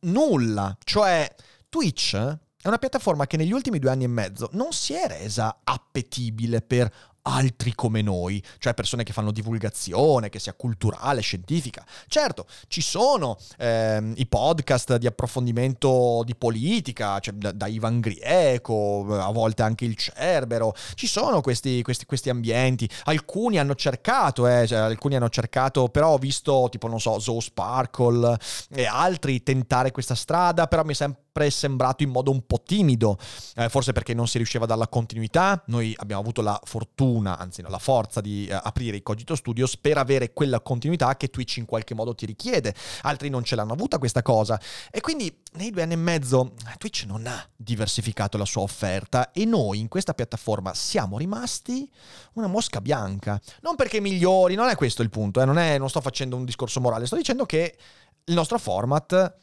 nulla. 0.00 0.76
Cioè, 0.82 1.34
Twitch 1.68 2.14
è 2.14 2.68
una 2.68 2.78
piattaforma 2.78 3.26
che 3.26 3.36
negli 3.36 3.52
ultimi 3.52 3.78
due 3.78 3.90
anni 3.90 4.04
e 4.04 4.08
mezzo 4.08 4.48
non 4.52 4.72
si 4.72 4.92
è 4.94 5.06
resa 5.06 5.60
appetibile 5.62 6.62
per 6.62 6.92
altri 7.26 7.74
come 7.74 8.02
noi, 8.02 8.42
cioè 8.58 8.74
persone 8.74 9.02
che 9.02 9.12
fanno 9.12 9.32
divulgazione, 9.32 10.28
che 10.28 10.38
sia 10.38 10.54
culturale, 10.54 11.20
scientifica. 11.20 11.84
Certo, 12.06 12.46
ci 12.68 12.80
sono 12.80 13.36
ehm, 13.58 14.14
i 14.16 14.26
podcast 14.26 14.96
di 14.96 15.06
approfondimento 15.06 16.22
di 16.24 16.36
politica, 16.36 17.18
cioè 17.18 17.34
da, 17.34 17.52
da, 17.52 17.66
Ivan 17.66 18.00
Grieco, 18.00 19.06
a 19.20 19.30
volte 19.32 19.62
anche 19.62 19.84
il 19.84 19.96
Cerbero, 19.96 20.74
ci 20.94 21.06
sono 21.06 21.40
questi, 21.40 21.82
questi, 21.82 22.06
questi 22.06 22.30
ambienti. 22.30 22.88
Alcuni 23.04 23.58
hanno 23.58 23.74
cercato, 23.74 24.46
eh, 24.46 24.66
cioè, 24.66 24.78
alcuni 24.78 25.16
hanno 25.16 25.28
cercato, 25.28 25.88
però 25.88 26.10
ho 26.10 26.18
visto 26.18 26.68
tipo, 26.70 26.86
non 26.86 27.00
so, 27.00 27.18
Zoe 27.18 27.40
Sparkle 27.40 28.38
e 28.70 28.86
altri 28.86 29.42
tentare 29.42 29.90
questa 29.90 30.14
strada, 30.14 30.68
però 30.68 30.84
mi 30.84 30.92
è 30.92 30.94
sempre 30.94 31.50
sembrato 31.50 32.02
in 32.02 32.10
modo 32.10 32.30
un 32.30 32.46
po' 32.46 32.62
timido, 32.64 33.18
eh, 33.56 33.68
forse 33.68 33.92
perché 33.92 34.14
non 34.14 34.28
si 34.28 34.36
riusciva 34.38 34.64
a 34.64 34.66
dare 34.66 34.80
la 34.80 34.88
continuità. 34.88 35.62
Noi 35.66 35.92
abbiamo 35.96 36.22
avuto 36.22 36.40
la 36.40 36.58
fortuna 36.64 37.15
fortuna, 37.16 37.38
anzi 37.38 37.62
no, 37.62 37.68
la 37.68 37.78
forza 37.78 38.20
di 38.20 38.46
eh, 38.46 38.52
aprire 38.52 38.96
i 38.96 39.02
Cogito 39.02 39.34
Studios 39.34 39.76
per 39.76 39.98
avere 39.98 40.32
quella 40.32 40.60
continuità 40.60 41.16
che 41.16 41.28
Twitch 41.28 41.56
in 41.56 41.64
qualche 41.64 41.94
modo 41.94 42.14
ti 42.14 42.26
richiede. 42.26 42.74
Altri 43.02 43.28
non 43.28 43.44
ce 43.44 43.56
l'hanno 43.56 43.72
avuta 43.72 43.98
questa 43.98 44.22
cosa. 44.22 44.60
E 44.90 45.00
quindi 45.00 45.34
nei 45.52 45.70
due 45.70 45.82
anni 45.82 45.94
e 45.94 45.96
mezzo 45.96 46.52
Twitch 46.78 47.04
non 47.06 47.26
ha 47.26 47.48
diversificato 47.56 48.36
la 48.36 48.44
sua 48.44 48.62
offerta 48.62 49.32
e 49.32 49.44
noi 49.44 49.80
in 49.80 49.88
questa 49.88 50.14
piattaforma 50.14 50.74
siamo 50.74 51.18
rimasti 51.18 51.90
una 52.34 52.46
mosca 52.46 52.80
bianca. 52.80 53.40
Non 53.62 53.76
perché 53.76 54.00
migliori, 54.00 54.54
non 54.54 54.68
è 54.68 54.76
questo 54.76 55.02
il 55.02 55.10
punto, 55.10 55.40
eh, 55.40 55.44
non, 55.44 55.58
è, 55.58 55.78
non 55.78 55.88
sto 55.88 56.00
facendo 56.00 56.36
un 56.36 56.44
discorso 56.44 56.80
morale, 56.80 57.06
sto 57.06 57.16
dicendo 57.16 57.46
che 57.46 57.76
il 58.24 58.34
nostro 58.34 58.58
format 58.58 59.36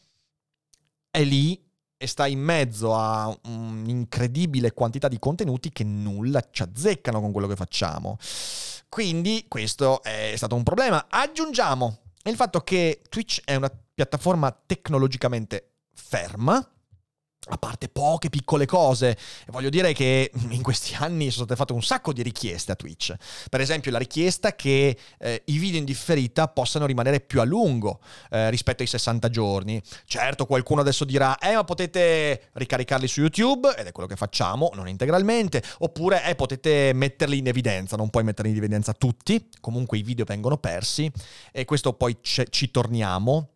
è 1.09 1.23
lì 1.23 1.61
e 2.03 2.07
sta 2.07 2.27
in 2.27 2.41
mezzo 2.41 2.93
a 2.93 3.33
un'incredibile 3.45 4.73
quantità 4.73 5.07
di 5.07 5.19
contenuti 5.19 5.71
che 5.71 5.85
nulla 5.85 6.45
ci 6.51 6.61
azzeccano 6.61 7.21
con 7.21 7.31
quello 7.31 7.47
che 7.47 7.55
facciamo. 7.55 8.17
Quindi 8.89 9.45
questo 9.47 10.03
è 10.03 10.33
stato 10.35 10.55
un 10.55 10.63
problema. 10.63 11.05
Aggiungiamo 11.09 11.99
il 12.23 12.35
fatto 12.35 12.59
che 12.59 13.03
Twitch 13.07 13.41
è 13.45 13.55
una 13.55 13.71
piattaforma 13.93 14.51
tecnologicamente 14.65 15.75
ferma, 15.93 16.61
a 17.47 17.57
parte 17.57 17.89
poche 17.89 18.29
piccole 18.29 18.65
cose, 18.65 19.17
voglio 19.47 19.69
dire 19.69 19.93
che 19.93 20.31
in 20.49 20.61
questi 20.61 20.95
anni 20.95 21.29
sono 21.29 21.45
state 21.45 21.55
fatte 21.55 21.73
un 21.73 21.83
sacco 21.83 22.13
di 22.13 22.21
richieste 22.21 22.71
a 22.71 22.75
Twitch. 22.75 23.13
Per 23.49 23.59
esempio 23.59 23.91
la 23.91 23.97
richiesta 23.97 24.55
che 24.55 24.97
eh, 25.19 25.41
i 25.45 25.57
video 25.57 25.79
in 25.79 25.85
differita 25.85 26.47
possano 26.47 26.85
rimanere 26.85 27.19
più 27.19 27.41
a 27.41 27.43
lungo 27.43 27.99
eh, 28.29 28.49
rispetto 28.49 28.81
ai 28.81 28.87
60 28.87 29.29
giorni. 29.29 29.81
Certo, 30.05 30.45
qualcuno 30.45 30.81
adesso 30.81 31.03
dirà, 31.03 31.37
eh 31.39 31.53
ma 31.53 31.63
potete 31.63 32.49
ricaricarli 32.53 33.07
su 33.07 33.21
YouTube, 33.21 33.75
ed 33.75 33.87
è 33.87 33.91
quello 33.91 34.07
che 34.07 34.15
facciamo, 34.15 34.71
non 34.73 34.87
integralmente, 34.87 35.61
oppure 35.79 36.23
eh, 36.25 36.35
potete 36.35 36.91
metterli 36.93 37.39
in 37.39 37.47
evidenza, 37.47 37.97
non 37.97 38.09
puoi 38.09 38.23
metterli 38.23 38.51
in 38.51 38.57
evidenza 38.57 38.93
tutti, 38.93 39.49
comunque 39.59 39.97
i 39.97 40.03
video 40.03 40.25
vengono 40.25 40.57
persi, 40.57 41.11
e 41.51 41.65
questo 41.65 41.93
poi 41.93 42.17
ci 42.21 42.71
torniamo 42.71 43.52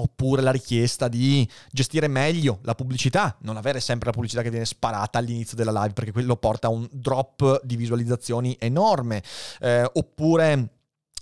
Oppure 0.00 0.40
la 0.40 0.50
richiesta 0.50 1.08
di 1.08 1.46
gestire 1.70 2.08
meglio 2.08 2.60
la 2.62 2.74
pubblicità, 2.74 3.36
non 3.42 3.58
avere 3.58 3.80
sempre 3.80 4.06
la 4.06 4.12
pubblicità 4.12 4.40
che 4.40 4.48
viene 4.48 4.64
sparata 4.64 5.18
all'inizio 5.18 5.56
della 5.56 5.72
live 5.72 5.92
perché 5.92 6.10
quello 6.10 6.36
porta 6.36 6.68
a 6.68 6.70
un 6.70 6.88
drop 6.90 7.60
di 7.64 7.76
visualizzazioni 7.76 8.56
enorme. 8.58 9.22
Eh, 9.60 9.88
oppure 9.92 10.68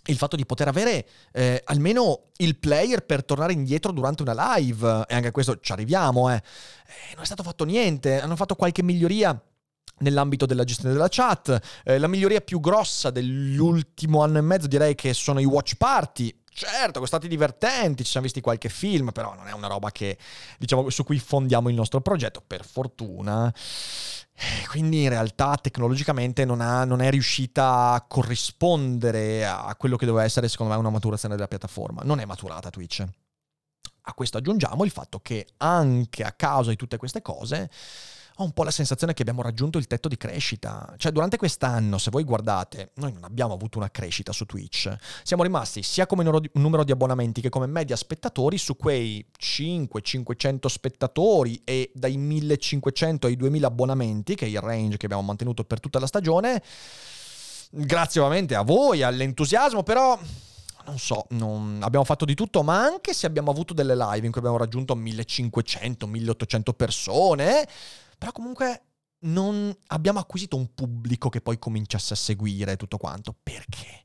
il 0.04 0.16
fatto 0.16 0.36
di 0.36 0.46
poter 0.46 0.68
avere 0.68 1.06
eh, 1.32 1.60
almeno 1.66 2.30
il 2.36 2.56
player 2.56 3.04
per 3.04 3.24
tornare 3.24 3.52
indietro 3.52 3.92
durante 3.92 4.22
una 4.22 4.54
live, 4.56 5.04
e 5.08 5.14
anche 5.14 5.28
a 5.28 5.32
questo 5.32 5.58
ci 5.60 5.72
arriviamo, 5.72 6.30
eh. 6.30 6.36
eh 6.36 7.14
non 7.14 7.22
è 7.22 7.26
stato 7.26 7.42
fatto 7.42 7.64
niente, 7.64 8.20
hanno 8.20 8.36
fatto 8.36 8.54
qualche 8.54 8.82
miglioria 8.82 9.38
nell'ambito 9.98 10.46
della 10.46 10.64
gestione 10.64 10.92
della 10.92 11.08
chat. 11.08 11.58
Eh, 11.84 11.98
la 11.98 12.08
miglioria 12.08 12.40
più 12.40 12.60
grossa 12.60 13.10
dell'ultimo 13.10 14.22
anno 14.22 14.38
e 14.38 14.42
mezzo 14.42 14.66
direi 14.66 14.94
che 14.94 15.14
sono 15.14 15.40
i 15.40 15.44
watch 15.44 15.76
party. 15.76 16.34
Certo, 16.50 16.94
sono 16.94 17.06
stati 17.06 17.28
divertenti, 17.28 18.02
ci 18.02 18.10
siamo 18.10 18.26
visti 18.26 18.40
qualche 18.40 18.68
film, 18.68 19.12
però 19.12 19.32
non 19.36 19.46
è 19.46 19.52
una 19.52 19.68
roba 19.68 19.92
che, 19.92 20.18
diciamo, 20.58 20.90
su 20.90 21.04
cui 21.04 21.20
fondiamo 21.20 21.68
il 21.68 21.76
nostro 21.76 22.00
progetto, 22.00 22.42
per 22.44 22.64
fortuna. 22.64 23.52
Eh, 24.40 24.66
quindi 24.68 25.02
in 25.02 25.08
realtà 25.08 25.56
tecnologicamente 25.60 26.44
non, 26.44 26.60
ha, 26.60 26.84
non, 26.84 27.00
è 27.00 27.10
riuscita 27.10 27.92
a 27.92 28.04
corrispondere 28.06 29.46
a 29.46 29.74
quello 29.76 29.96
che 29.96 30.06
doveva 30.06 30.24
essere 30.24 30.48
secondo 30.48 30.72
me 30.72 30.78
una 30.78 30.90
maturazione 30.90 31.34
della 31.36 31.48
piattaforma. 31.48 32.02
Non 32.04 32.18
è 32.18 32.24
maturata 32.24 32.70
Twitch. 32.70 33.04
A 34.02 34.14
questo 34.14 34.38
aggiungiamo 34.38 34.84
il 34.84 34.90
fatto 34.90 35.20
che 35.20 35.46
anche 35.58 36.24
a 36.24 36.32
causa 36.32 36.70
di 36.70 36.76
tutte 36.76 36.96
queste 36.96 37.20
cose 37.20 37.70
ho 38.40 38.44
un 38.44 38.52
po' 38.52 38.62
la 38.62 38.70
sensazione 38.70 39.14
che 39.14 39.22
abbiamo 39.22 39.42
raggiunto 39.42 39.78
il 39.78 39.88
tetto 39.88 40.06
di 40.06 40.16
crescita. 40.16 40.94
Cioè, 40.96 41.10
durante 41.10 41.36
quest'anno, 41.36 41.98
se 41.98 42.10
voi 42.10 42.22
guardate, 42.22 42.92
noi 42.94 43.12
non 43.12 43.24
abbiamo 43.24 43.52
avuto 43.52 43.78
una 43.78 43.90
crescita 43.90 44.32
su 44.32 44.44
Twitch. 44.44 44.94
Siamo 45.24 45.42
rimasti 45.42 45.82
sia 45.82 46.06
come 46.06 46.22
numero 46.52 46.84
di 46.84 46.92
abbonamenti 46.92 47.40
che 47.40 47.48
come 47.48 47.66
media 47.66 47.96
spettatori 47.96 48.56
su 48.56 48.76
quei 48.76 49.26
500-500 49.36 50.66
spettatori 50.66 51.60
e 51.64 51.90
dai 51.92 52.16
1500 52.16 53.26
ai 53.26 53.34
2000 53.34 53.66
abbonamenti, 53.66 54.36
che 54.36 54.46
è 54.46 54.48
il 54.48 54.60
range 54.60 54.98
che 54.98 55.06
abbiamo 55.06 55.24
mantenuto 55.24 55.64
per 55.64 55.80
tutta 55.80 55.98
la 55.98 56.06
stagione. 56.06 56.62
Grazie 57.70 58.20
ovviamente 58.20 58.54
a 58.54 58.62
voi, 58.62 59.02
all'entusiasmo, 59.02 59.82
però 59.82 60.16
non 60.86 60.98
so, 60.98 61.26
non... 61.30 61.80
abbiamo 61.82 62.04
fatto 62.04 62.24
di 62.24 62.34
tutto, 62.34 62.62
ma 62.62 62.82
anche 62.82 63.12
se 63.12 63.26
abbiamo 63.26 63.50
avuto 63.50 63.74
delle 63.74 63.96
live 63.96 64.24
in 64.24 64.30
cui 64.30 64.40
abbiamo 64.40 64.58
raggiunto 64.58 64.94
1500-1800 64.94 66.72
persone, 66.74 67.68
però 68.18 68.32
comunque 68.32 68.82
non 69.20 69.74
abbiamo 69.86 70.18
acquisito 70.18 70.56
un 70.56 70.74
pubblico 70.74 71.28
che 71.28 71.40
poi 71.40 71.58
cominciasse 71.58 72.12
a 72.12 72.16
seguire 72.16 72.76
tutto 72.76 72.98
quanto. 72.98 73.34
Perché? 73.42 74.04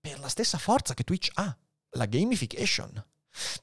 Per 0.00 0.18
la 0.18 0.28
stessa 0.28 0.58
forza 0.58 0.94
che 0.94 1.04
Twitch 1.04 1.30
ha, 1.34 1.56
la 1.90 2.06
gamification. 2.06 3.04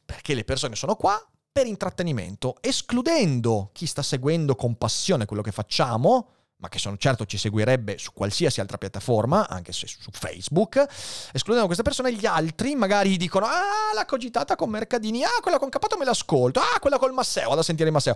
Perché 0.05 0.33
le 0.33 0.43
persone 0.43 0.75
sono 0.75 0.95
qua 0.95 1.19
per 1.51 1.65
intrattenimento, 1.65 2.57
escludendo 2.61 3.71
chi 3.73 3.87
sta 3.87 4.03
seguendo 4.03 4.55
con 4.55 4.77
passione 4.77 5.25
quello 5.25 5.41
che 5.41 5.51
facciamo, 5.51 6.29
ma 6.57 6.69
che 6.69 6.79
sono 6.79 6.97
certo 6.97 7.25
ci 7.25 7.37
seguirebbe 7.37 7.97
su 7.97 8.13
qualsiasi 8.13 8.61
altra 8.61 8.77
piattaforma, 8.77 9.47
anche 9.47 9.73
se 9.73 9.87
su 9.87 10.09
Facebook, 10.11 10.85
escludendo 11.31 11.65
queste 11.65 11.83
persone, 11.83 12.13
gli 12.13 12.25
altri 12.25 12.75
magari 12.75 13.17
dicono 13.17 13.45
ah, 13.45 13.93
la 13.93 14.05
cogitata 14.05 14.55
con 14.55 14.69
Mercadini, 14.69 15.23
ah, 15.23 15.39
quella 15.41 15.59
con 15.59 15.69
Capato 15.69 15.97
me 15.97 16.05
l'ascolto, 16.05 16.59
ah, 16.59 16.79
quella 16.79 16.97
col 16.97 17.13
Masseo, 17.13 17.49
vado 17.49 17.61
a 17.61 17.63
sentire 17.63 17.87
il 17.87 17.93
Masseo. 17.93 18.15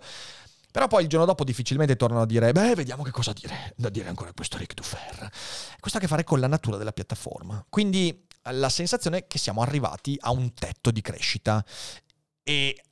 Però 0.72 0.88
poi 0.88 1.04
il 1.04 1.10
giorno 1.10 1.26
dopo 1.26 1.44
difficilmente 1.44 1.96
tornano 1.96 2.22
a 2.22 2.26
dire, 2.26 2.52
beh, 2.52 2.76
vediamo 2.76 3.04
che 3.04 3.12
cosa 3.12 3.34
dire, 3.34 3.74
da 3.76 3.90
dire 3.90 4.08
ancora 4.08 4.32
questo 4.34 4.58
Rick 4.58 4.74
Dufer. 4.74 5.30
Questo 5.80 5.98
ha 5.98 6.00
a 6.00 6.04
che 6.04 6.08
fare 6.08 6.24
con 6.24 6.40
la 6.40 6.48
natura 6.48 6.78
della 6.78 6.94
piattaforma. 6.94 7.64
Quindi 7.70 8.26
la 8.44 8.70
sensazione 8.70 9.20
è 9.20 9.28
che 9.28 9.38
siamo 9.38 9.62
arrivati 9.62 10.18
a 10.22 10.32
un 10.32 10.54
tetto 10.54 10.92
di 10.92 11.02
crescita 11.02 11.64
e 12.44 12.84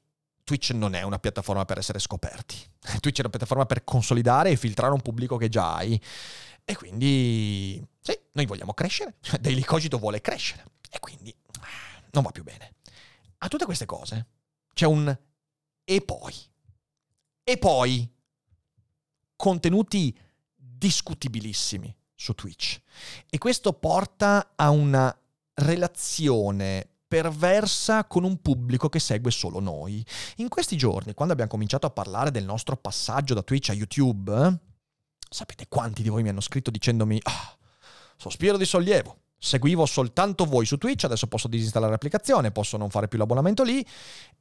Twitch 0.44 0.72
non 0.72 0.94
è 0.96 1.02
una 1.04 1.20
piattaforma 1.20 1.66
per 1.66 1.78
essere 1.78 2.00
scoperti. 2.00 2.56
Twitch 3.00 3.18
è 3.18 3.22
una 3.22 3.30
piattaforma 3.30 3.66
per 3.66 3.84
consolidare 3.84 4.52
e 4.52 4.56
filtrare 4.56 4.94
un 4.94 5.02
pubblico 5.02 5.38
che 5.38 5.50
già 5.50 5.76
hai. 5.76 6.02
E 6.66 6.76
quindi, 6.76 7.84
sì, 8.02 8.18
noi 8.34 8.46
vogliamo 8.46 8.74
crescere. 8.74 9.16
Daily 9.40 9.62
Cogito 9.62 9.98
vuole 9.98 10.22
crescere. 10.22 10.66
E 10.90 11.00
quindi 11.00 11.34
non 12.12 12.24
va 12.24 12.32
più 12.32 12.44
bene. 12.44 12.74
A 13.40 13.48
tutte 13.48 13.66
queste 13.66 13.86
cose 13.86 14.28
c'è 14.74 14.86
un 14.86 15.18
e 15.84 16.02
poi. 16.02 16.34
E 17.50 17.58
poi 17.58 18.08
contenuti 19.36 20.16
discutibilissimi 20.56 21.92
su 22.14 22.36
Twitch. 22.36 22.80
E 23.28 23.40
questo 23.40 23.74
porta 23.74 24.52
a 24.56 24.70
una 24.70 25.12
relazione 25.56 26.88
perversa 27.08 28.06
con 28.06 28.24
un 28.24 28.40
pubblico 28.40 28.88
che 28.88 29.00
segue 29.00 29.32
solo 29.32 29.60
noi. 29.60 30.06
In 30.36 30.48
questi 30.48 30.78
giorni, 30.78 31.16
quando 31.16 31.34
abbiamo 31.34 31.50
cominciato 31.50 31.88
a 31.88 31.90
parlare 31.90 32.30
del 32.30 32.46
nostro 32.46 32.78
passaggio 32.78 33.34
da 33.34 33.42
Twitch 33.42 33.70
a 33.70 33.74
YouTube, 33.74 34.60
sapete 35.28 35.66
quanti 35.68 36.04
di 36.04 36.10
voi 36.10 36.22
mi 36.22 36.30
hanno 36.30 36.42
scritto 36.42 36.70
dicendomi 36.70 37.20
ah, 37.24 37.58
sospiro 38.16 38.58
di 38.58 38.66
sollievo, 38.66 39.22
Seguivo 39.42 39.86
soltanto 39.86 40.44
voi 40.44 40.66
su 40.66 40.78
Twitch, 40.78 41.06
adesso 41.06 41.28
posso 41.28 41.48
disinstallare 41.48 41.94
l'applicazione, 41.94 42.52
posso 42.52 42.76
non 42.76 42.90
fare 42.90 43.08
più 43.08 43.18
l'abbonamento 43.18 43.64
lì. 43.64 43.86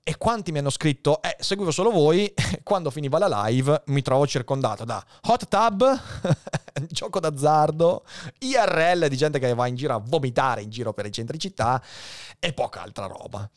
E 0.02 0.16
quanti 0.16 0.50
mi 0.50 0.58
hanno 0.58 0.70
scritto, 0.70 1.22
eh, 1.22 1.36
seguivo 1.38 1.70
solo 1.70 1.90
voi, 1.90 2.32
quando 2.64 2.90
finiva 2.90 3.18
la 3.18 3.44
live 3.44 3.82
mi 3.86 4.02
trovo 4.02 4.26
circondato 4.26 4.84
da 4.84 5.04
hot 5.28 5.46
tub, 5.46 6.00
gioco 6.90 7.20
d'azzardo, 7.20 8.04
IRL 8.40 9.06
di 9.06 9.16
gente 9.16 9.38
che 9.38 9.54
va 9.54 9.68
in 9.68 9.76
giro 9.76 9.94
a 9.94 10.02
vomitare 10.04 10.62
in 10.62 10.70
giro 10.70 10.92
per 10.92 11.06
i 11.06 11.12
centri 11.12 11.38
città 11.38 11.80
e 12.40 12.52
poca 12.52 12.82
altra 12.82 13.06
roba. 13.06 13.48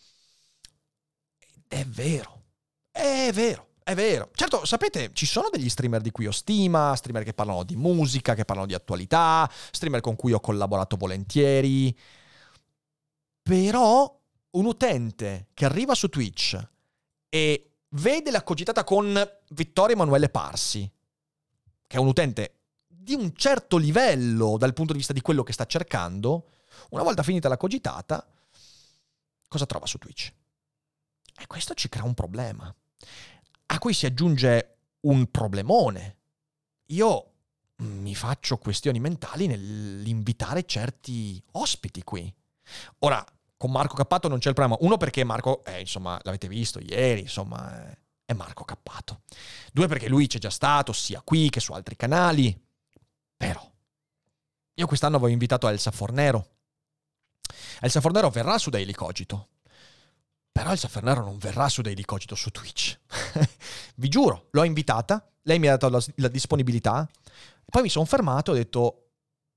È 1.67 1.83
vero, 1.85 2.43
è 2.91 3.31
vero. 3.33 3.70
È 3.91 3.93
vero. 3.93 4.29
Certo, 4.33 4.63
sapete, 4.63 5.11
ci 5.11 5.25
sono 5.25 5.49
degli 5.51 5.67
streamer 5.67 5.99
di 5.99 6.11
cui 6.11 6.25
ho 6.25 6.31
stima, 6.31 6.95
streamer 6.95 7.25
che 7.25 7.33
parlano 7.33 7.63
di 7.63 7.75
musica, 7.75 8.35
che 8.35 8.45
parlano 8.45 8.65
di 8.65 8.73
attualità, 8.73 9.51
streamer 9.69 9.99
con 9.99 10.15
cui 10.15 10.31
ho 10.31 10.39
collaborato 10.39 10.95
volentieri. 10.95 11.93
Però 13.41 14.17
un 14.51 14.65
utente 14.65 15.49
che 15.53 15.65
arriva 15.65 15.93
su 15.93 16.07
Twitch 16.07 16.57
e 17.27 17.71
vede 17.89 18.31
la 18.31 18.43
cogitata 18.43 18.85
con 18.85 19.13
Vittorio 19.49 19.95
Emanuele 19.95 20.29
Parsi, 20.29 20.89
che 21.85 21.97
è 21.97 21.99
un 21.99 22.07
utente 22.07 22.59
di 22.87 23.13
un 23.13 23.35
certo 23.35 23.75
livello 23.75 24.55
dal 24.57 24.71
punto 24.71 24.93
di 24.93 24.99
vista 24.99 25.11
di 25.11 25.19
quello 25.19 25.43
che 25.43 25.51
sta 25.51 25.65
cercando, 25.65 26.51
una 26.91 27.03
volta 27.03 27.23
finita 27.23 27.49
la 27.49 27.57
cogitata, 27.57 28.25
cosa 29.49 29.65
trova 29.65 29.85
su 29.85 29.97
Twitch? 29.97 30.31
E 31.37 31.45
questo 31.45 31.73
ci 31.73 31.89
crea 31.89 32.05
un 32.05 32.13
problema 32.13 32.73
a 33.71 33.79
cui 33.79 33.93
si 33.93 34.05
aggiunge 34.05 34.79
un 35.01 35.31
problemone. 35.31 36.17
Io 36.87 37.27
mi 37.77 38.13
faccio 38.13 38.57
questioni 38.57 38.99
mentali 38.99 39.47
nell'invitare 39.47 40.65
certi 40.65 41.41
ospiti 41.53 42.03
qui. 42.03 42.31
Ora, 42.99 43.25
con 43.55 43.71
Marco 43.71 43.95
Cappato 43.95 44.27
non 44.27 44.39
c'è 44.39 44.49
il 44.49 44.55
problema. 44.55 44.77
Uno 44.83 44.97
perché 44.97 45.23
Marco, 45.23 45.63
eh, 45.63 45.79
insomma, 45.79 46.19
l'avete 46.23 46.49
visto 46.49 46.79
ieri, 46.79 47.21
insomma, 47.21 47.89
eh, 47.89 47.97
è 48.25 48.33
Marco 48.33 48.65
Cappato. 48.65 49.21
Due 49.71 49.87
perché 49.87 50.09
lui 50.09 50.27
c'è 50.27 50.39
già 50.39 50.49
stato, 50.49 50.91
sia 50.91 51.21
qui 51.21 51.49
che 51.49 51.61
su 51.61 51.71
altri 51.71 51.95
canali. 51.95 52.59
Però, 53.37 53.71
io 54.73 54.85
quest'anno 54.85 55.15
avevo 55.15 55.31
invitato 55.31 55.69
Elsa 55.69 55.91
Fornero. 55.91 56.57
Elsa 57.79 58.01
Fornero 58.01 58.29
verrà 58.29 58.57
su 58.57 58.69
Daily 58.69 58.93
Cogito. 58.93 59.47
Però 60.51 60.71
il 60.71 60.77
Safernero 60.77 61.23
non 61.23 61.37
verrà 61.37 61.69
su 61.69 61.81
Daily 61.81 62.03
Cogito 62.03 62.35
su 62.35 62.49
Twitch. 62.51 62.99
Vi 63.95 64.09
giuro, 64.09 64.47
l'ho 64.51 64.63
invitata, 64.63 65.25
lei 65.43 65.59
mi 65.59 65.67
ha 65.67 65.77
dato 65.77 65.89
la, 65.89 66.03
la 66.15 66.27
disponibilità, 66.27 67.09
poi 67.65 67.83
mi 67.83 67.89
sono 67.89 68.05
fermato 68.05 68.51
e 68.51 68.53
ho 68.53 68.57
detto, 68.57 69.09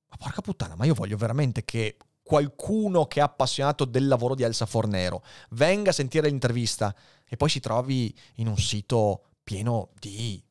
ma 0.09 0.17
porca 0.17 0.41
puttana, 0.41 0.77
ma 0.77 0.85
io 0.85 0.95
voglio 0.95 1.17
veramente 1.17 1.65
che 1.65 1.97
qualcuno 2.23 3.07
che 3.07 3.21
è 3.21 3.23
appassionato 3.23 3.85
del 3.85 4.09
lavoro 4.09 4.35
di 4.35 4.45
Elsa 4.45 4.65
Fornero 4.65 5.23
venga 5.51 5.91
a 5.91 5.93
sentire 5.93 6.29
l'intervista 6.29 6.95
e 7.27 7.37
poi 7.37 7.51
si 7.51 7.61
trovi 7.61 8.17
in 8.37 8.47
un 8.47 8.57
sito 8.57 9.35
pieno 9.43 9.91
di 9.99 10.43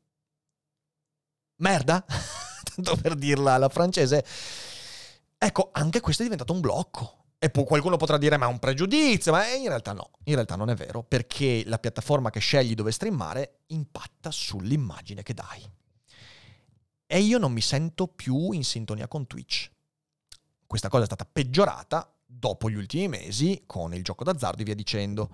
merda, 1.57 2.05
tanto 2.75 2.95
per 2.97 3.15
dirla 3.15 3.53
alla 3.53 3.69
francese. 3.69 4.23
Ecco, 5.38 5.69
anche 5.73 6.00
questo 6.00 6.21
è 6.21 6.25
diventato 6.25 6.53
un 6.53 6.62
blocco. 6.62 7.22
E 7.43 7.50
poi 7.50 7.65
qualcuno 7.65 7.97
potrà 7.97 8.17
dire 8.17 8.38
ma 8.38 8.45
è 8.45 8.50
un 8.50 8.57
pregiudizio, 8.57 9.33
ma 9.33 9.45
in 9.50 9.67
realtà 9.67 9.91
no, 9.91 10.12
in 10.23 10.35
realtà 10.35 10.55
non 10.55 10.69
è 10.69 10.75
vero, 10.75 11.03
perché 11.03 11.63
la 11.65 11.77
piattaforma 11.77 12.29
che 12.29 12.39
scegli 12.39 12.73
dove 12.73 12.93
streamare 12.93 13.63
impatta 13.67 14.31
sull'immagine 14.31 15.23
che 15.23 15.33
dai. 15.33 15.69
E 17.05 17.19
io 17.19 17.38
non 17.39 17.51
mi 17.51 17.59
sento 17.59 18.07
più 18.07 18.53
in 18.53 18.63
sintonia 18.63 19.09
con 19.09 19.27
Twitch. 19.27 19.69
Questa 20.65 20.88
cosa 20.88 21.03
è 21.03 21.05
stata 21.05 21.27
peggiorata 21.29 22.09
dopo 22.25 22.69
gli 22.69 22.75
ultimi 22.75 23.09
mesi 23.09 23.63
con 23.65 23.93
il 23.93 24.03
gioco 24.03 24.23
d'azzardo 24.23 24.62
e 24.62 24.63
via 24.63 24.73
dicendo. 24.73 25.29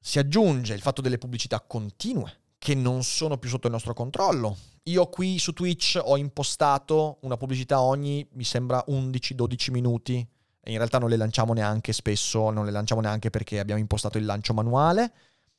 Si 0.00 0.18
aggiunge 0.18 0.72
il 0.72 0.80
fatto 0.80 1.02
delle 1.02 1.18
pubblicità 1.18 1.60
continue 1.60 2.44
che 2.56 2.74
non 2.74 3.04
sono 3.04 3.36
più 3.36 3.50
sotto 3.50 3.66
il 3.66 3.74
nostro 3.74 3.92
controllo. 3.92 4.56
Io 4.84 5.06
qui 5.10 5.38
su 5.38 5.52
Twitch 5.52 6.00
ho 6.02 6.16
impostato 6.16 7.18
una 7.20 7.36
pubblicità 7.36 7.82
ogni, 7.82 8.26
mi 8.32 8.44
sembra, 8.44 8.82
11-12 8.88 9.70
minuti 9.70 10.26
in 10.66 10.76
realtà 10.76 10.98
non 10.98 11.08
le 11.08 11.16
lanciamo 11.16 11.52
neanche 11.52 11.92
spesso, 11.92 12.50
non 12.50 12.64
le 12.64 12.70
lanciamo 12.70 13.00
neanche 13.00 13.30
perché 13.30 13.58
abbiamo 13.58 13.80
impostato 13.80 14.18
il 14.18 14.24
lancio 14.24 14.54
manuale, 14.54 15.12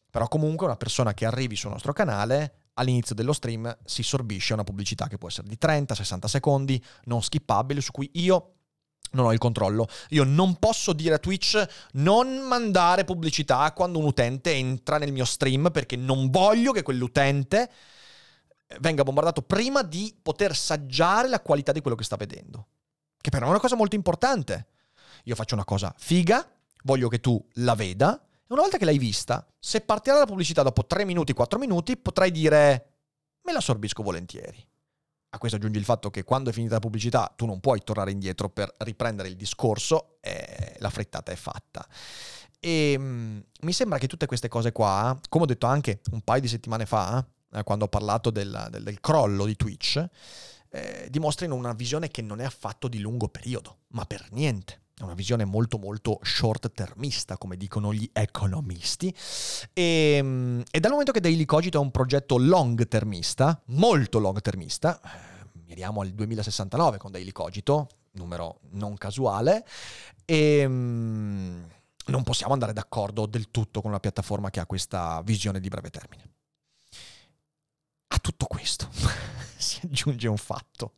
però 0.10 0.28
comunque 0.28 0.66
una 0.66 0.78
persona 0.78 1.14
che 1.14 1.26
arrivi 1.26 1.56
sul 1.56 1.72
nostro 1.72 1.94
canale 1.94 2.54
all'inizio 2.74 3.16
dello 3.16 3.34
stream 3.34 3.76
si 3.86 4.04
sorbisce 4.04 4.54
una 4.54 4.64
pubblicità 4.64 5.08
che 5.08 5.18
può 5.18 5.28
essere 5.28 5.48
di 5.48 5.58
30-60 5.60 6.26
secondi, 6.26 6.84
non 7.06 7.22
skippabile, 7.22 7.82
su 7.82 7.92
cui 7.92 8.10
io 8.14 8.54
non 9.12 9.26
ho 9.26 9.34
il 9.34 9.40
controllo. 9.40 9.88
Io 10.10 10.24
non 10.24 10.58
posso 10.58 10.94
dire 10.94 11.16
a 11.16 11.20
Twitch 11.20 11.66
non 11.94 12.40
mandare 12.40 13.06
pubblicità 13.06 13.72
quando 13.74 14.00
un 14.00 14.06
utente 14.06 14.54
entra 14.54 14.98
nel 14.98 15.12
mio 15.12 15.26
stream 15.26 15.72
perché 15.72 15.96
non 15.96 16.30
voglio 16.30 16.72
che 16.72 16.84
quell'utente 16.84 17.72
venga 18.80 19.04
bombardato 19.04 19.42
prima 19.42 19.82
di 19.82 20.16
poter 20.22 20.56
saggiare 20.56 21.30
la 21.30 21.40
qualità 21.40 21.72
di 21.72 21.82
quello 21.82 21.96
che 21.96 22.04
sta 22.04 22.18
vedendo. 22.18 22.68
Che 23.20 23.30
però 23.30 23.48
è 23.48 23.50
una 23.50 23.60
cosa 23.60 23.76
molto 23.76 23.96
importante. 23.96 24.68
Io 25.27 25.36
faccio 25.36 25.55
una 25.55 25.65
cosa 25.65 25.93
figa, 25.98 26.50
voglio 26.84 27.10
che 27.10 27.19
tu 27.19 27.43
la 27.55 27.75
veda, 27.75 28.17
e 28.17 28.53
una 28.53 28.62
volta 28.62 28.77
che 28.77 28.86
l'hai 28.86 28.98
vista, 28.98 29.46
se 29.60 29.81
partirà 29.81 30.17
la 30.17 30.25
pubblicità 30.25 30.63
dopo 30.63 30.86
3 30.86 31.03
minuti, 31.03 31.34
4 31.34 31.60
minuti, 31.60 31.98
potrai 31.98 32.31
dire 32.31 32.91
me 33.41 33.51
la 33.51 33.60
sorbisco 33.60 34.03
volentieri. 34.03 34.65
A 35.31 35.38
questo 35.38 35.57
aggiungi 35.57 35.77
il 35.77 35.84
fatto 35.84 36.10
che 36.10 36.24
quando 36.24 36.50
è 36.50 36.53
finita 36.53 36.75
la 36.75 36.79
pubblicità 36.79 37.31
tu 37.36 37.46
non 37.46 37.60
puoi 37.60 37.84
tornare 37.84 38.12
indietro 38.12 38.50
per 38.50 38.74
riprendere 38.79 39.27
il 39.27 39.36
discorso 39.36 40.17
e 40.22 40.77
la 40.79 40.89
frittata 40.89 41.34
è 41.34 41.36
fatta. 41.36 41.86
E 42.62 42.96
um, 42.98 43.43
mi 43.62 43.74
sembra 43.74 44.00
che 44.00 44.07
tutte 44.07 44.27
queste 44.27 44.48
cose 44.48 44.72
qua, 44.72 45.19
come 45.27 45.43
ho 45.43 45.48
detto 45.48 45.67
anche 45.67 46.00
un 46.12 46.22
paio 46.22 46.39
di 46.39 46.48
settimane 46.48 46.86
fa, 46.86 47.25
eh, 47.51 47.63
quando 47.63 47.84
ho 47.86 47.89
parlato 47.89 48.29
del, 48.29 48.67
del, 48.69 48.84
del 48.84 49.00
crollo 49.01 49.43
di 49.43 49.57
Twitch, 49.57 50.03
eh, 50.69 51.07
dimostrino 51.10 51.53
una 51.53 51.74
visione 51.74 52.07
che 52.07 52.22
non 52.22 52.39
è 52.39 52.46
affatto 52.46 52.88
di 52.88 53.00
lungo 53.00 53.27
periodo, 53.27 53.79
ma 53.89 54.05
per 54.05 54.25
niente. 54.31 54.86
È 55.00 55.04
una 55.04 55.13
visione 55.13 55.46
molto 55.46 55.77
molto 55.77 56.18
short 56.24 56.72
termista, 56.72 57.38
come 57.38 57.56
dicono 57.56 57.94
gli 57.94 58.10
economisti. 58.12 59.13
E, 59.72 60.16
ehm, 60.18 60.63
e 60.72 60.80
dal 60.80 60.89
momento 60.89 61.12
che 61.12 61.20
Daily 61.20 61.46
Cogito 61.46 61.77
è 61.77 61.82
un 61.82 61.92
progetto 61.92 62.39
long 62.39 62.88
termista, 62.88 63.62
molto 63.66 64.18
long 64.18 64.42
termista, 64.42 65.00
eh, 65.00 65.60
miriamo 65.68 66.01
al 66.01 66.10
2069 66.10 66.98
con 66.98 67.12
Daily 67.12 67.32
Cogito, 67.32 67.89
numero 68.13 68.62
non 68.72 68.98
casuale, 68.98 69.68
e 70.25 70.58
ehm, 70.62 71.68
non 72.08 72.24
possiamo 72.24 72.54
andare 72.54 72.74
d'accordo 72.74 73.27
del 73.27 73.51
tutto 73.51 73.82
con 73.82 73.92
una 73.92 74.00
piattaforma 74.00 74.50
che 74.50 74.60
ha 74.60 74.66
questa 74.66 75.22
visione 75.24 75.60
di 75.60 75.68
breve 75.68 75.92
termine. 75.92 76.30
A 78.08 78.18
tutto 78.18 78.48
questo 78.48 78.89
si 79.58 79.80
aggiunge 79.84 80.27
un 80.27 80.38
fatto 80.38 80.94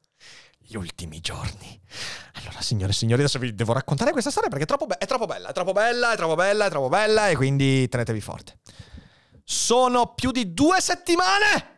gli 0.70 0.76
ultimi 0.76 1.20
giorni. 1.20 1.82
Allora, 2.34 2.62
signore 2.62 2.92
e 2.92 2.96
signori, 2.96 3.22
adesso 3.22 3.40
vi 3.40 3.56
devo 3.56 3.74
raccontare 3.74 4.12
questa 4.12 4.30
storia 4.30 4.50
perché 4.50 4.66
è 4.66 4.68
troppo, 4.68 4.86
be- 4.86 4.98
è 5.00 5.08
troppo 5.08 5.26
bella, 5.26 5.50
è 5.50 5.52
troppo 5.52 5.74
bella, 5.74 6.14
è 6.14 6.16
troppo 6.16 6.36
bella, 6.36 6.66
è 6.66 6.70
troppo 6.70 6.90
bella 6.90 7.28
e 7.30 7.36
quindi 7.36 7.90
tenetevi 7.90 8.22
forte. 8.22 8.60
Sono 9.44 10.14
più 10.14 10.30
di 10.30 10.54
due 10.54 10.80
settimane 10.80 11.78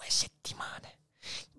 Due 0.00 0.08
settimane 0.08 0.98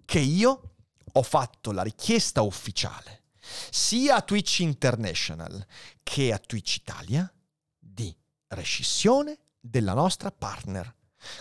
che 0.03 0.19
io 0.19 0.74
ho 1.13 1.21
fatto 1.21 1.71
la 1.71 1.83
richiesta 1.83 2.41
ufficiale 2.41 3.25
sia 3.69 4.15
a 4.15 4.21
Twitch 4.21 4.60
International 4.60 5.63
che 6.01 6.33
a 6.33 6.39
Twitch 6.39 6.77
Italia 6.77 7.31
di 7.77 8.13
rescissione 8.48 9.38
della 9.60 9.93
nostra 9.93 10.31
partner. 10.31 10.95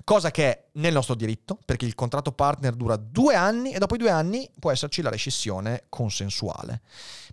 Cosa 0.04 0.30
che 0.30 0.50
è 0.50 0.68
nel 0.72 0.92
nostro 0.92 1.14
diritto, 1.14 1.58
perché 1.64 1.86
il 1.86 1.94
contratto 1.94 2.32
partner 2.32 2.74
dura 2.74 2.96
due 2.96 3.34
anni 3.34 3.72
e 3.72 3.78
dopo 3.78 3.94
i 3.94 3.98
due 3.98 4.10
anni 4.10 4.50
può 4.58 4.70
esserci 4.70 5.00
la 5.00 5.08
rescissione 5.08 5.84
consensuale, 5.88 6.82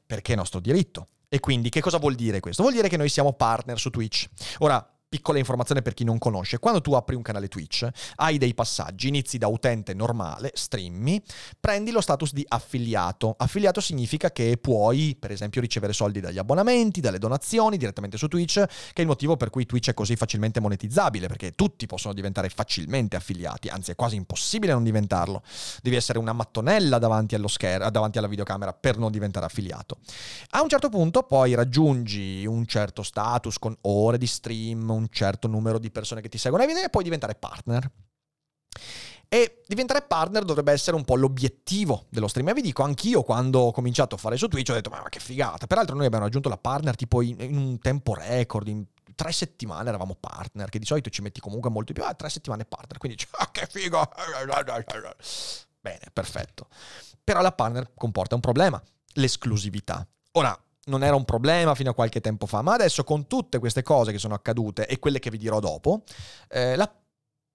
perché 0.05 0.31
è 0.33 0.35
nostro 0.37 0.61
diritto. 0.61 1.09
E 1.27 1.41
quindi 1.41 1.69
che 1.69 1.81
cosa 1.81 1.97
vuol 1.97 2.15
dire 2.15 2.39
questo? 2.39 2.61
Vuol 2.61 2.75
dire 2.75 2.87
che 2.87 2.95
noi 2.95 3.09
siamo 3.09 3.33
partner 3.33 3.77
su 3.77 3.89
Twitch. 3.89 4.29
Ora, 4.59 4.96
Piccola 5.09 5.37
informazione 5.37 5.81
per 5.81 5.93
chi 5.93 6.03
non 6.03 6.17
conosce, 6.17 6.59
quando 6.59 6.81
tu 6.81 6.91
apri 6.91 7.15
un 7.15 7.21
canale 7.21 7.47
Twitch 7.47 7.87
hai 8.15 8.37
dei 8.37 8.53
passaggi, 8.53 9.07
inizi 9.07 9.37
da 9.37 9.47
utente 9.47 9.93
normale, 9.93 10.51
streammi, 10.53 11.23
prendi 11.61 11.91
lo 11.91 12.01
status 12.01 12.33
di 12.33 12.43
affiliato. 12.45 13.33
Affiliato 13.37 13.79
significa 13.79 14.31
che 14.31 14.57
puoi 14.57 15.15
per 15.17 15.31
esempio 15.31 15.61
ricevere 15.61 15.93
soldi 15.93 16.19
dagli 16.19 16.37
abbonamenti, 16.37 16.99
dalle 16.99 17.19
donazioni 17.19 17.77
direttamente 17.77 18.17
su 18.17 18.27
Twitch, 18.27 18.55
che 18.65 18.93
è 18.95 18.99
il 18.99 19.07
motivo 19.07 19.37
per 19.37 19.49
cui 19.49 19.65
Twitch 19.65 19.91
è 19.91 19.93
così 19.93 20.17
facilmente 20.17 20.59
monetizzabile, 20.59 21.27
perché 21.27 21.55
tutti 21.55 21.85
possono 21.85 22.13
diventare 22.13 22.49
facilmente 22.49 23.15
affiliati, 23.15 23.69
anzi 23.69 23.91
è 23.91 23.95
quasi 23.95 24.17
impossibile 24.17 24.73
non 24.73 24.83
diventarlo. 24.83 25.41
Devi 25.81 25.95
essere 25.95 26.19
una 26.19 26.33
mattonella 26.33 26.97
davanti 26.97 27.33
allo 27.33 27.47
schermo, 27.47 27.89
davanti 27.89 28.17
alla 28.17 28.27
videocamera 28.27 28.73
per 28.73 28.97
non 28.97 29.09
diventare 29.09 29.45
affiliato. 29.45 29.99
A 30.49 30.61
un 30.61 30.67
certo 30.67 30.89
punto 30.89 31.23
poi 31.23 31.53
raggiungi 31.53 32.45
un 32.45 32.65
certo 32.65 33.03
status 33.03 33.57
con 33.57 33.73
ore 33.83 34.17
di 34.17 34.27
stream, 34.27 34.95
un 34.97 35.07
certo 35.09 35.47
numero 35.47 35.79
di 35.79 35.91
persone 35.91 36.21
che 36.21 36.29
ti 36.29 36.37
seguono 36.37 36.63
e 36.63 36.89
puoi 36.89 37.03
diventare 37.03 37.35
partner. 37.35 37.91
E 39.29 39.61
diventare 39.67 40.03
partner 40.03 40.45
dovrebbe 40.45 40.71
essere 40.71 40.95
un 40.95 41.03
po' 41.03 41.15
l'obiettivo 41.15 42.05
dello 42.09 42.27
stream. 42.27 42.47
E 42.49 42.53
vi 42.53 42.61
dico, 42.61 42.83
anch'io 42.83 43.23
quando 43.23 43.59
ho 43.59 43.71
cominciato 43.71 44.15
a 44.15 44.17
fare 44.17 44.37
su 44.37 44.47
Twitch 44.47 44.69
ho 44.69 44.73
detto, 44.73 44.89
ma 44.89 45.03
che 45.09 45.19
figata. 45.19 45.67
Peraltro 45.67 45.95
noi 45.95 46.05
abbiamo 46.05 46.23
raggiunto 46.23 46.47
la 46.47 46.57
partner 46.57 46.95
tipo 46.95 47.21
in, 47.21 47.35
in 47.39 47.57
un 47.57 47.79
tempo 47.79 48.13
record, 48.13 48.67
in 48.67 48.85
tre 49.15 49.33
settimane 49.33 49.89
eravamo 49.89 50.15
partner, 50.15 50.69
che 50.69 50.79
di 50.79 50.85
solito 50.85 51.09
ci 51.09 51.21
metti 51.21 51.41
comunque 51.41 51.69
molto 51.69 51.91
di 51.91 51.99
più. 51.99 52.07
Ah, 52.07 52.13
tre 52.13 52.29
settimane 52.29 52.63
partner, 52.63 52.97
quindi 52.97 53.21
ah, 53.31 53.49
che 53.51 53.67
figo. 53.69 53.99
Bene, 55.81 56.03
perfetto. 56.13 56.67
Però 57.21 57.41
la 57.41 57.51
partner 57.51 57.91
comporta 57.93 58.35
un 58.35 58.41
problema, 58.41 58.81
l'esclusività. 59.13 60.07
Ora, 60.33 60.57
non 60.87 61.03
era 61.03 61.15
un 61.15 61.25
problema 61.25 61.75
fino 61.75 61.91
a 61.91 61.93
qualche 61.93 62.19
tempo 62.21 62.45
fa, 62.45 62.61
ma 62.61 62.73
adesso 62.73 63.03
con 63.03 63.27
tutte 63.27 63.59
queste 63.59 63.83
cose 63.83 64.11
che 64.11 64.17
sono 64.17 64.33
accadute 64.33 64.87
e 64.87 64.99
quelle 64.99 65.19
che 65.19 65.29
vi 65.29 65.37
dirò 65.37 65.59
dopo, 65.59 66.03
eh, 66.49 66.75
la, 66.75 66.91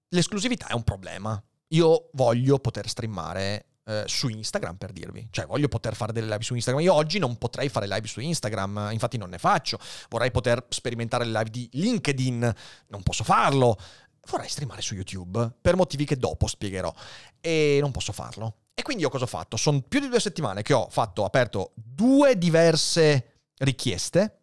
l'esclusività 0.09 0.67
è 0.67 0.73
un 0.73 0.83
problema. 0.83 1.41
Io 1.69 2.09
voglio 2.13 2.59
poter 2.59 2.87
streamare 2.87 3.65
eh, 3.85 4.03
su 4.05 4.27
Instagram 4.29 4.77
per 4.77 4.91
dirvi, 4.91 5.27
cioè 5.31 5.45
voglio 5.45 5.67
poter 5.67 5.95
fare 5.95 6.13
delle 6.13 6.29
live 6.29 6.43
su 6.43 6.53
Instagram. 6.53 6.83
Io 6.83 6.93
oggi 6.93 7.19
non 7.19 7.37
potrei 7.37 7.69
fare 7.69 7.87
live 7.87 8.07
su 8.07 8.19
Instagram, 8.19 8.89
infatti 8.91 9.17
non 9.17 9.29
ne 9.29 9.37
faccio. 9.37 9.79
Vorrei 10.09 10.31
poter 10.31 10.65
sperimentare 10.69 11.25
le 11.25 11.31
live 11.31 11.49
di 11.49 11.69
LinkedIn, 11.73 12.53
non 12.87 13.03
posso 13.03 13.23
farlo. 13.23 13.77
Vorrei 14.29 14.47
streamare 14.47 14.81
su 14.81 14.93
YouTube 14.93 15.51
per 15.59 15.75
motivi 15.75 16.05
che 16.05 16.15
dopo 16.15 16.47
spiegherò 16.47 16.93
e 17.41 17.79
non 17.81 17.91
posso 17.91 18.13
farlo. 18.13 18.62
E 18.73 18.81
quindi 18.81 19.03
io 19.03 19.09
cosa 19.09 19.25
ho 19.25 19.27
fatto? 19.27 19.55
Sono 19.55 19.81
più 19.81 19.99
di 19.99 20.07
due 20.07 20.19
settimane 20.19 20.63
che 20.63 20.73
ho 20.73 20.87
fatto, 20.89 21.25
aperto 21.25 21.73
due 21.75 22.37
diverse 22.37 23.33
richieste 23.57 24.39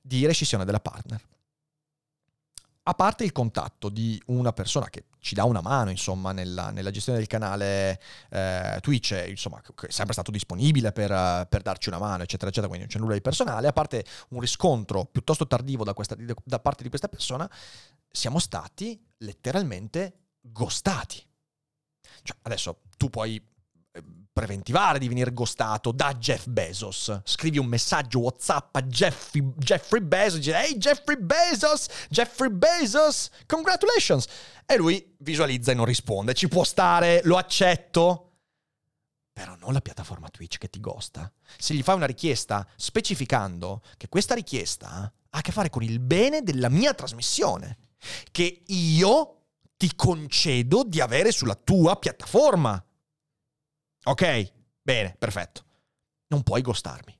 di 0.00 0.26
rescissione 0.26 0.64
della 0.64 0.80
partner. 0.80 1.26
A 2.88 2.94
parte 2.94 3.22
il 3.22 3.32
contatto 3.32 3.90
di 3.90 4.20
una 4.26 4.52
persona 4.54 4.88
che 4.88 5.04
ci 5.20 5.34
dà 5.34 5.44
una 5.44 5.60
mano, 5.60 5.90
insomma, 5.90 6.32
nella, 6.32 6.70
nella 6.70 6.90
gestione 6.90 7.18
del 7.18 7.26
canale 7.26 8.00
eh, 8.30 8.78
Twitch, 8.80 9.26
insomma, 9.28 9.60
che 9.60 9.88
è 9.88 9.90
sempre 9.90 10.14
stato 10.14 10.30
disponibile 10.30 10.90
per, 10.92 11.46
per, 11.50 11.60
darci 11.60 11.90
una 11.90 11.98
mano, 11.98 12.22
eccetera, 12.22 12.48
eccetera, 12.48 12.68
quindi 12.68 12.86
non 12.86 12.94
c'è 12.94 12.98
nulla 12.98 13.14
di 13.14 13.20
personale, 13.20 13.68
a 13.68 13.72
parte 13.72 14.06
un 14.30 14.40
riscontro 14.40 15.04
piuttosto 15.04 15.46
tardivo 15.46 15.84
da, 15.84 15.92
questa, 15.92 16.16
da 16.16 16.60
parte 16.60 16.82
di 16.82 16.88
questa 16.88 17.08
persona, 17.08 17.48
siamo 18.10 18.38
stati 18.38 18.98
letteralmente 19.18 20.28
ghostati. 20.40 21.22
Cioè, 22.22 22.38
adesso 22.42 22.80
tu 22.96 23.10
puoi 23.10 23.38
preventivare 24.38 25.00
di 25.00 25.08
venire 25.08 25.32
ghostato 25.32 25.90
da 25.90 26.14
Jeff 26.14 26.46
Bezos. 26.46 27.22
Scrivi 27.24 27.58
un 27.58 27.66
messaggio 27.66 28.20
WhatsApp 28.20 28.76
a 28.76 28.82
Jeffrey, 28.82 29.42
Jeffrey 29.56 30.00
Bezos, 30.00 30.36
dici 30.36 30.50
Hey 30.50 30.76
Jeffrey 30.76 31.16
Bezos, 31.16 31.88
Jeffrey 32.08 32.48
Bezos, 32.50 33.30
congratulations! 33.46 34.26
E 34.64 34.76
lui 34.76 35.16
visualizza 35.18 35.72
e 35.72 35.74
non 35.74 35.86
risponde. 35.86 36.34
Ci 36.34 36.46
può 36.46 36.62
stare, 36.62 37.20
lo 37.24 37.36
accetto. 37.36 38.34
Però 39.32 39.56
non 39.56 39.72
la 39.72 39.80
piattaforma 39.80 40.28
Twitch 40.28 40.58
che 40.58 40.70
ti 40.70 40.78
gosta. 40.78 41.32
Se 41.58 41.74
gli 41.74 41.82
fai 41.82 41.96
una 41.96 42.06
richiesta 42.06 42.64
specificando 42.76 43.82
che 43.96 44.08
questa 44.08 44.34
richiesta 44.34 44.88
ha 44.88 45.12
a 45.30 45.40
che 45.40 45.50
fare 45.50 45.68
con 45.68 45.82
il 45.82 45.98
bene 45.98 46.42
della 46.42 46.68
mia 46.68 46.94
trasmissione, 46.94 47.78
che 48.30 48.62
io 48.66 49.34
ti 49.76 49.90
concedo 49.96 50.84
di 50.84 51.00
avere 51.00 51.32
sulla 51.32 51.56
tua 51.56 51.96
piattaforma 51.96 52.80
Ok? 54.04 54.52
Bene, 54.82 55.14
perfetto. 55.18 55.64
Non 56.28 56.42
puoi 56.42 56.62
gostarmi. 56.62 57.16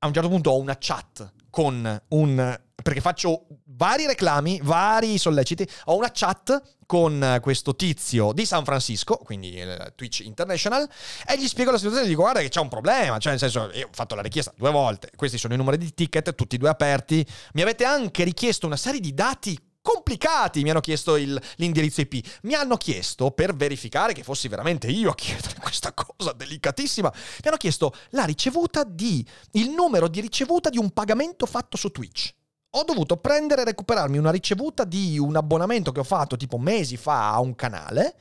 A 0.00 0.06
un 0.06 0.12
certo 0.12 0.28
punto 0.28 0.50
ho 0.50 0.58
una 0.58 0.76
chat 0.78 1.32
con 1.50 2.02
un... 2.08 2.60
perché 2.82 3.00
faccio 3.00 3.46
vari 3.64 4.06
reclami, 4.06 4.60
vari 4.62 5.18
solleciti. 5.18 5.68
Ho 5.86 5.96
una 5.96 6.10
chat 6.12 6.76
con 6.86 7.38
questo 7.42 7.76
tizio 7.76 8.32
di 8.32 8.46
San 8.46 8.64
Francisco, 8.64 9.16
quindi 9.16 9.62
Twitch 9.94 10.20
International, 10.20 10.88
e 11.26 11.38
gli 11.38 11.46
spiego 11.46 11.70
la 11.70 11.76
situazione 11.76 12.06
e 12.06 12.08
dico 12.08 12.22
guarda 12.22 12.40
che 12.40 12.48
c'è 12.48 12.60
un 12.60 12.68
problema, 12.68 13.18
cioè 13.18 13.32
nel 13.32 13.40
senso 13.40 13.70
io 13.74 13.88
ho 13.88 13.90
fatto 13.92 14.14
la 14.14 14.22
richiesta 14.22 14.54
due 14.56 14.70
volte, 14.70 15.10
questi 15.14 15.36
sono 15.36 15.52
i 15.52 15.58
numeri 15.58 15.76
di 15.76 15.92
ticket, 15.92 16.34
tutti 16.34 16.54
e 16.54 16.58
due 16.58 16.70
aperti, 16.70 17.26
mi 17.52 17.60
avete 17.60 17.84
anche 17.84 18.24
richiesto 18.24 18.64
una 18.64 18.78
serie 18.78 19.00
di 19.00 19.12
dati 19.12 19.58
complicati, 19.88 20.62
mi 20.62 20.68
hanno 20.68 20.80
chiesto 20.80 21.16
il, 21.16 21.40
l'indirizzo 21.56 22.02
IP, 22.02 22.40
mi 22.42 22.52
hanno 22.52 22.76
chiesto 22.76 23.30
per 23.30 23.56
verificare 23.56 24.12
che 24.12 24.22
fossi 24.22 24.46
veramente 24.46 24.86
io 24.88 25.10
a 25.10 25.14
chiedere 25.14 25.54
questa 25.62 25.94
cosa 25.94 26.32
delicatissima, 26.32 27.10
mi 27.10 27.48
hanno 27.48 27.56
chiesto 27.56 27.94
la 28.10 28.24
ricevuta 28.24 28.84
di, 28.84 29.26
il 29.52 29.70
numero 29.70 30.08
di 30.08 30.20
ricevuta 30.20 30.68
di 30.68 30.76
un 30.76 30.90
pagamento 30.90 31.46
fatto 31.46 31.78
su 31.78 31.90
Twitch. 31.90 32.34
Ho 32.72 32.84
dovuto 32.84 33.16
prendere 33.16 33.62
e 33.62 33.64
recuperarmi 33.64 34.18
una 34.18 34.30
ricevuta 34.30 34.84
di 34.84 35.18
un 35.18 35.34
abbonamento 35.36 35.90
che 35.90 36.00
ho 36.00 36.04
fatto 36.04 36.36
tipo 36.36 36.58
mesi 36.58 36.98
fa 36.98 37.32
a 37.32 37.40
un 37.40 37.54
canale 37.54 38.16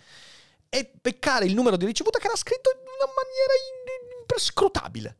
e 0.70 0.90
beccare 1.02 1.46
il 1.46 1.54
numero 1.54 1.76
di 1.76 1.86
ricevuta 1.86 2.18
che 2.18 2.28
era 2.28 2.38
scritto 2.38 2.70
in 2.72 2.80
una 2.80 3.12
maniera 3.14 4.22
imprescrutabile. 4.22 5.18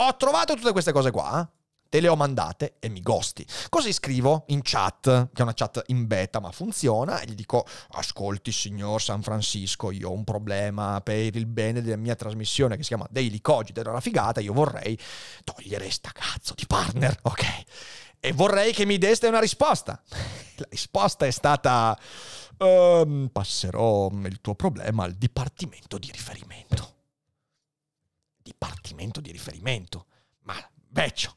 Ho 0.00 0.16
trovato 0.16 0.54
tutte 0.54 0.72
queste 0.72 0.90
cose 0.90 1.12
qua, 1.12 1.48
te 1.90 2.00
le 2.00 2.08
ho 2.08 2.16
mandate 2.16 2.76
e 2.78 2.88
mi 2.88 3.02
gosti. 3.02 3.44
Così 3.68 3.92
scrivo 3.92 4.44
in 4.48 4.60
chat, 4.62 5.30
che 5.32 5.40
è 5.40 5.42
una 5.42 5.52
chat 5.52 5.82
in 5.88 6.06
beta 6.06 6.38
ma 6.38 6.52
funziona, 6.52 7.20
e 7.20 7.26
gli 7.26 7.34
dico, 7.34 7.66
ascolti 7.90 8.52
signor 8.52 9.02
San 9.02 9.22
Francisco, 9.22 9.90
io 9.90 10.08
ho 10.08 10.12
un 10.12 10.24
problema 10.24 11.00
per 11.02 11.34
il 11.36 11.46
bene 11.46 11.82
della 11.82 11.96
mia 11.96 12.14
trasmissione 12.14 12.76
che 12.76 12.82
si 12.82 12.88
chiama 12.88 13.06
Daily 13.10 13.40
Cogito, 13.40 13.80
era 13.80 13.90
una 13.90 14.00
figata, 14.00 14.40
io 14.40 14.52
vorrei 14.52 14.96
togliere 15.42 15.90
sta 15.90 16.12
cazzo 16.12 16.54
di 16.54 16.64
partner, 16.64 17.18
ok? 17.22 17.44
E 18.20 18.32
vorrei 18.32 18.72
che 18.72 18.86
mi 18.86 18.96
deste 18.96 19.26
una 19.26 19.40
risposta. 19.40 20.00
La 20.56 20.66
risposta 20.70 21.26
è 21.26 21.30
stata... 21.30 21.98
Um, 22.58 23.30
passerò 23.32 24.10
il 24.10 24.38
tuo 24.42 24.54
problema 24.54 25.04
al 25.04 25.14
dipartimento 25.14 25.96
di 25.96 26.10
riferimento. 26.12 26.96
Dipartimento 28.36 29.22
di 29.22 29.32
riferimento. 29.32 30.04
Ma, 30.42 30.54
vecchio, 30.90 31.36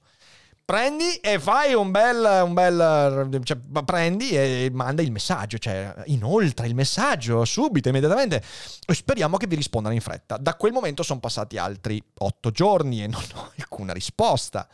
prendi 0.65 1.15
e 1.15 1.39
fai 1.39 1.73
un 1.73 1.91
bel, 1.91 2.43
un 2.43 2.53
bel 2.53 3.41
cioè, 3.43 3.57
prendi 3.85 4.29
e 4.29 4.69
manda 4.71 5.01
il 5.01 5.11
messaggio, 5.11 5.57
cioè 5.57 5.93
inoltre 6.05 6.67
il 6.67 6.75
messaggio 6.75 7.45
subito, 7.45 7.89
immediatamente 7.89 8.43
speriamo 8.85 9.37
che 9.37 9.47
vi 9.47 9.55
rispondano 9.55 9.93
in 9.93 10.01
fretta. 10.01 10.37
Da 10.37 10.55
quel 10.55 10.71
momento 10.71 11.03
sono 11.03 11.19
passati 11.19 11.57
altri 11.57 12.01
otto 12.19 12.51
giorni 12.51 13.03
e 13.03 13.07
non 13.07 13.23
ho 13.35 13.51
alcuna 13.57 13.93
risposta. 13.93 14.67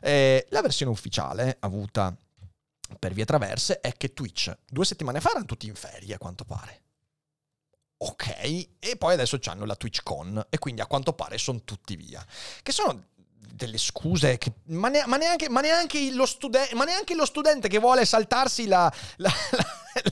Eh, 0.00 0.46
la 0.50 0.62
versione 0.62 0.92
ufficiale 0.92 1.56
avuta 1.60 2.14
per 2.98 3.12
vie 3.12 3.24
traverse 3.24 3.80
è 3.80 3.92
che 3.96 4.12
Twitch 4.12 4.56
due 4.68 4.84
settimane 4.84 5.20
fa 5.20 5.30
erano 5.30 5.46
tutti 5.46 5.66
in 5.66 5.74
ferie 5.74 6.14
a 6.14 6.18
quanto 6.18 6.44
pare. 6.44 6.82
Ok, 7.98 8.28
e 8.78 8.96
poi 8.98 9.14
adesso 9.14 9.38
hanno 9.46 9.64
la 9.64 9.74
TwitchCon 9.74 10.48
e 10.50 10.58
quindi 10.58 10.82
a 10.82 10.86
quanto 10.86 11.14
pare 11.14 11.38
sono 11.38 11.62
tutti 11.64 11.96
via. 11.96 12.24
Che 12.62 12.70
sono 12.70 13.06
delle 13.52 13.78
scuse, 13.78 14.38
che, 14.38 14.52
ma, 14.66 14.88
ne, 14.88 15.04
ma, 15.06 15.16
neanche, 15.16 15.48
ma, 15.48 15.60
neanche 15.60 15.98
studen- 16.26 16.68
ma, 16.74 16.84
neanche, 16.84 17.14
lo 17.14 17.24
studente 17.24 17.68
che 17.68 17.78
vuole 17.78 18.04
saltarsi 18.04 18.66
la, 18.66 18.92
la, 19.16 19.30
la, 19.50 19.64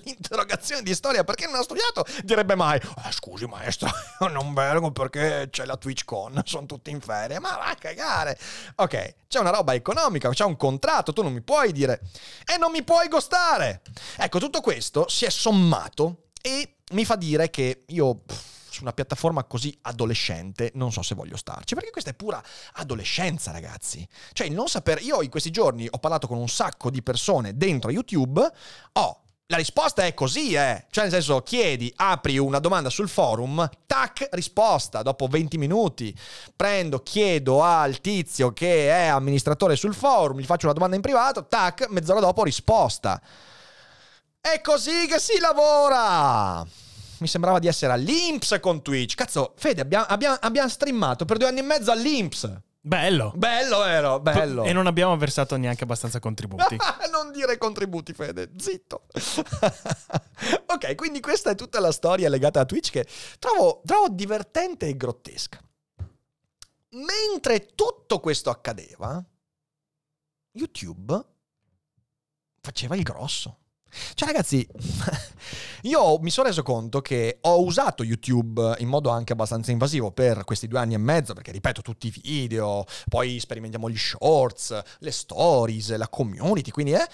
l'interrogazione 0.05 0.83
di 0.83 0.95
storia 0.95 1.25
perché 1.25 1.47
non 1.47 1.57
ha 1.57 1.63
studiato 1.63 2.05
direbbe 2.23 2.55
mai 2.55 2.81
ah, 2.97 3.13
scusi 3.13 3.47
maestro 3.47 3.89
non 4.31 4.55
vengo 4.55 4.91
perché 4.93 5.49
c'è 5.51 5.65
la 5.65 5.77
TwitchCon 5.77 6.43
sono 6.45 6.67
tutti 6.67 6.91
in 6.91 7.01
ferie 7.01 7.39
ma 7.39 7.51
va 7.51 7.67
a 7.67 7.75
cagare. 7.75 8.39
Ok 8.77 9.15
c'è 9.29 9.41
una 9.41 9.51
roba 9.51 9.75
economica 9.75 10.31
c'è 10.31 10.45
un 10.45 10.57
contratto 10.57 11.13
tu 11.13 11.23
non 11.23 11.33
mi 11.33 11.43
puoi 11.43 11.73
dire 11.73 12.01
e 12.47 12.57
non 12.57 12.71
mi 12.71 12.83
puoi 12.83 13.09
gostare 13.09 13.83
ecco 14.17 14.39
tutto 14.39 14.61
questo 14.61 15.09
si 15.09 15.25
è 15.25 15.31
sommato 15.31 16.29
e 16.41 16.77
mi 16.93 17.05
fa 17.05 17.17
dire 17.17 17.51
che 17.51 17.85
io 17.89 18.23
su 18.75 18.83
una 18.83 18.93
piattaforma 18.93 19.45
così 19.45 19.77
adolescente 19.83 20.73
non 20.75 20.91
so 20.91 21.03
se 21.03 21.15
voglio 21.15 21.37
starci, 21.37 21.75
perché 21.75 21.91
questa 21.91 22.11
è 22.11 22.15
pura 22.15 22.43
adolescenza, 22.75 23.53
ragazzi. 23.53 24.07
Cioè, 24.33 24.49
il 24.49 24.53
non 24.53 24.69
sapere, 24.69 25.01
io 25.01 25.23
in 25.23 25.31
questi 25.31 25.51
giorni 25.51 25.87
ho 25.89 25.99
parlato 25.99 26.27
con 26.27 26.39
un 26.39 26.49
sacco 26.49 26.91
di 26.91 27.03
persone 27.03 27.57
dentro 27.57 27.91
YouTube, 27.91 28.51
oh, 28.93 29.21
la 29.49 29.57
risposta 29.59 30.05
è 30.05 30.15
così, 30.15 30.55
eh. 30.55 30.87
Cioè, 30.91 31.05
nel 31.05 31.13
senso, 31.13 31.43
chiedi, 31.43 31.93
apri 31.97 32.39
una 32.39 32.59
domanda 32.59 32.89
sul 32.89 33.09
forum, 33.09 33.69
tac, 33.87 34.29
risposta. 34.33 35.03
Dopo 35.03 35.27
20 35.27 35.59
minuti 35.59 36.17
prendo, 36.57 37.01
chiedo 37.01 37.63
al 37.63 38.01
tizio 38.01 38.53
che 38.53 38.89
è 38.89 39.07
amministratore 39.07 39.77
sul 39.77 39.95
forum, 39.95 40.41
gli 40.41 40.47
faccio 40.47 40.65
una 40.65 40.75
domanda 40.75 40.97
in 40.97 41.03
privato, 41.03 41.47
tac, 41.47 41.89
mezz'ora 41.91 42.21
dopo 42.21 42.43
risposta. 42.43 43.21
È 44.41 44.61
così 44.61 45.07
che 45.07 45.19
si 45.19 45.39
lavora! 45.39 46.84
Mi 47.25 47.31
sembrava 47.31 47.59
di 47.59 47.69
essere 47.69 47.91
all'Inps 47.91 48.59
con 48.61 48.83
Twitch. 48.83 49.15
Cazzo, 49.15 49.55
Fede, 49.57 49.81
abbiamo, 49.81 50.05
abbiamo, 50.07 50.37
abbiamo 50.41 50.69
streamato 50.69 51.25
per 51.25 51.39
due 51.39 51.49
anni 51.49 51.61
e 51.61 51.63
mezzo 51.63 51.91
all'Inps. 51.91 52.53
Bello. 52.83 53.33
Bello 53.35 53.83
ero, 53.83 54.21
bello. 54.21 54.65
E 54.65 54.75
non 54.75 54.87
abbiamo 54.87 55.17
versato 55.17 55.57
neanche 55.57 55.85
abbastanza 55.85 56.21
contributi. 56.21 56.77
non 57.11 57.33
dire 57.33 57.57
contributi, 57.57 58.13
Fede, 58.13 58.51
zitto. 58.59 59.07
ok, 60.69 60.95
quindi 60.95 61.21
questa 61.21 61.49
è 61.49 61.55
tutta 61.55 61.81
la 61.81 61.93
storia 61.93 62.29
legata 62.29 62.61
a 62.61 62.67
Twitch 62.67 62.91
che 62.91 63.07
trovo, 63.39 63.81
trovo 63.87 64.11
divertente 64.11 64.87
e 64.87 64.99
grottesca. 64.99 65.59
Mentre 66.91 67.71
tutto 67.75 68.21
questo 68.21 68.51
accadeva, 68.51 69.25
YouTube 70.53 71.25
faceva 72.61 72.97
il 72.97 73.03
grosso. 73.03 73.61
Cioè 74.15 74.29
ragazzi, 74.29 74.67
io 75.83 76.19
mi 76.19 76.31
sono 76.31 76.49
reso 76.49 76.63
conto 76.63 77.01
che 77.01 77.39
ho 77.43 77.63
usato 77.63 78.03
YouTube 78.03 78.77
in 78.79 78.89
modo 78.89 79.11
anche 79.11 79.33
abbastanza 79.33 79.71
invasivo 79.71 80.11
per 80.11 80.45
questi 80.45 80.69
due 80.69 80.79
anni 80.79 80.95
e 80.95 80.99
mezzo, 80.99 81.35
perché 81.35 81.53
ripeto 81.53 81.83
tutti 81.83 82.09
i 82.09 82.11
video, 82.23 82.85
poi 83.09 83.39
sperimentiamo 83.39 83.89
gli 83.89 83.97
shorts, 83.97 84.81
le 84.99 85.11
stories, 85.11 85.97
la 85.97 86.09
community, 86.09 86.71
quindi 86.71 86.93
eh, 86.93 87.09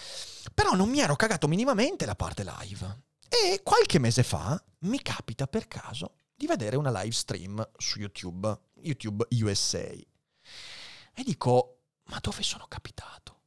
però 0.54 0.72
non 0.72 0.88
mi 0.88 1.00
ero 1.00 1.16
cagato 1.16 1.48
minimamente 1.48 2.06
la 2.06 2.14
parte 2.14 2.44
live. 2.44 3.02
E 3.28 3.60
qualche 3.62 3.98
mese 3.98 4.22
fa 4.22 4.60
mi 4.80 5.00
capita 5.02 5.46
per 5.46 5.68
caso 5.68 6.14
di 6.34 6.46
vedere 6.46 6.76
una 6.76 6.90
live 6.90 7.14
stream 7.14 7.70
su 7.76 7.98
YouTube, 7.98 8.58
YouTube 8.80 9.26
USA. 9.42 9.78
E 9.78 11.22
dico, 11.22 11.82
ma 12.04 12.18
dove 12.20 12.42
sono 12.42 12.64
capitato? 12.66 13.40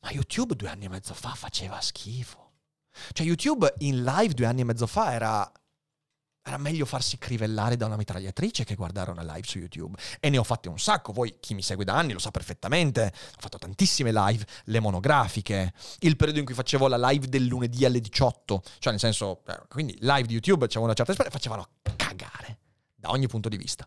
Ma 0.00 0.10
YouTube 0.10 0.54
due 0.54 0.68
anni 0.68 0.86
e 0.86 0.88
mezzo 0.88 1.14
fa 1.14 1.34
faceva 1.34 1.80
schifo. 1.80 2.43
Cioè 3.12 3.26
YouTube 3.26 3.72
in 3.78 4.02
live 4.02 4.34
due 4.34 4.46
anni 4.46 4.62
e 4.62 4.64
mezzo 4.64 4.86
fa 4.86 5.12
era 5.12 5.52
era 6.46 6.58
meglio 6.58 6.84
farsi 6.84 7.16
crivellare 7.16 7.76
da 7.76 7.86
una 7.86 7.96
mitragliatrice 7.96 8.64
che 8.64 8.74
guardare 8.74 9.10
una 9.10 9.22
live 9.22 9.46
su 9.46 9.58
YouTube. 9.58 9.96
E 10.20 10.28
ne 10.28 10.36
ho 10.36 10.44
fatte 10.44 10.68
un 10.68 10.78
sacco, 10.78 11.12
voi 11.12 11.38
chi 11.40 11.54
mi 11.54 11.62
segue 11.62 11.86
da 11.86 11.94
anni 11.94 12.12
lo 12.12 12.18
sa 12.18 12.30
perfettamente. 12.30 13.12
Ho 13.14 13.40
fatto 13.40 13.56
tantissime 13.56 14.12
live, 14.12 14.44
le 14.64 14.80
monografiche, 14.80 15.72
il 16.00 16.16
periodo 16.16 16.40
in 16.40 16.44
cui 16.44 16.54
facevo 16.54 16.86
la 16.86 16.98
live 17.08 17.28
del 17.28 17.46
lunedì 17.46 17.86
alle 17.86 18.00
18, 18.00 18.62
cioè 18.78 18.92
nel 18.92 19.00
senso, 19.00 19.42
eh, 19.46 19.58
quindi 19.68 19.96
live 20.00 20.26
di 20.26 20.34
YouTube 20.34 20.66
c'era 20.66 20.84
una 20.84 20.92
certa 20.92 21.12
esperienza, 21.12 21.38
facevano 21.38 21.68
cagare 21.96 22.58
da 23.04 23.10
ogni 23.10 23.28
punto 23.28 23.48
di 23.48 23.56
vista. 23.56 23.86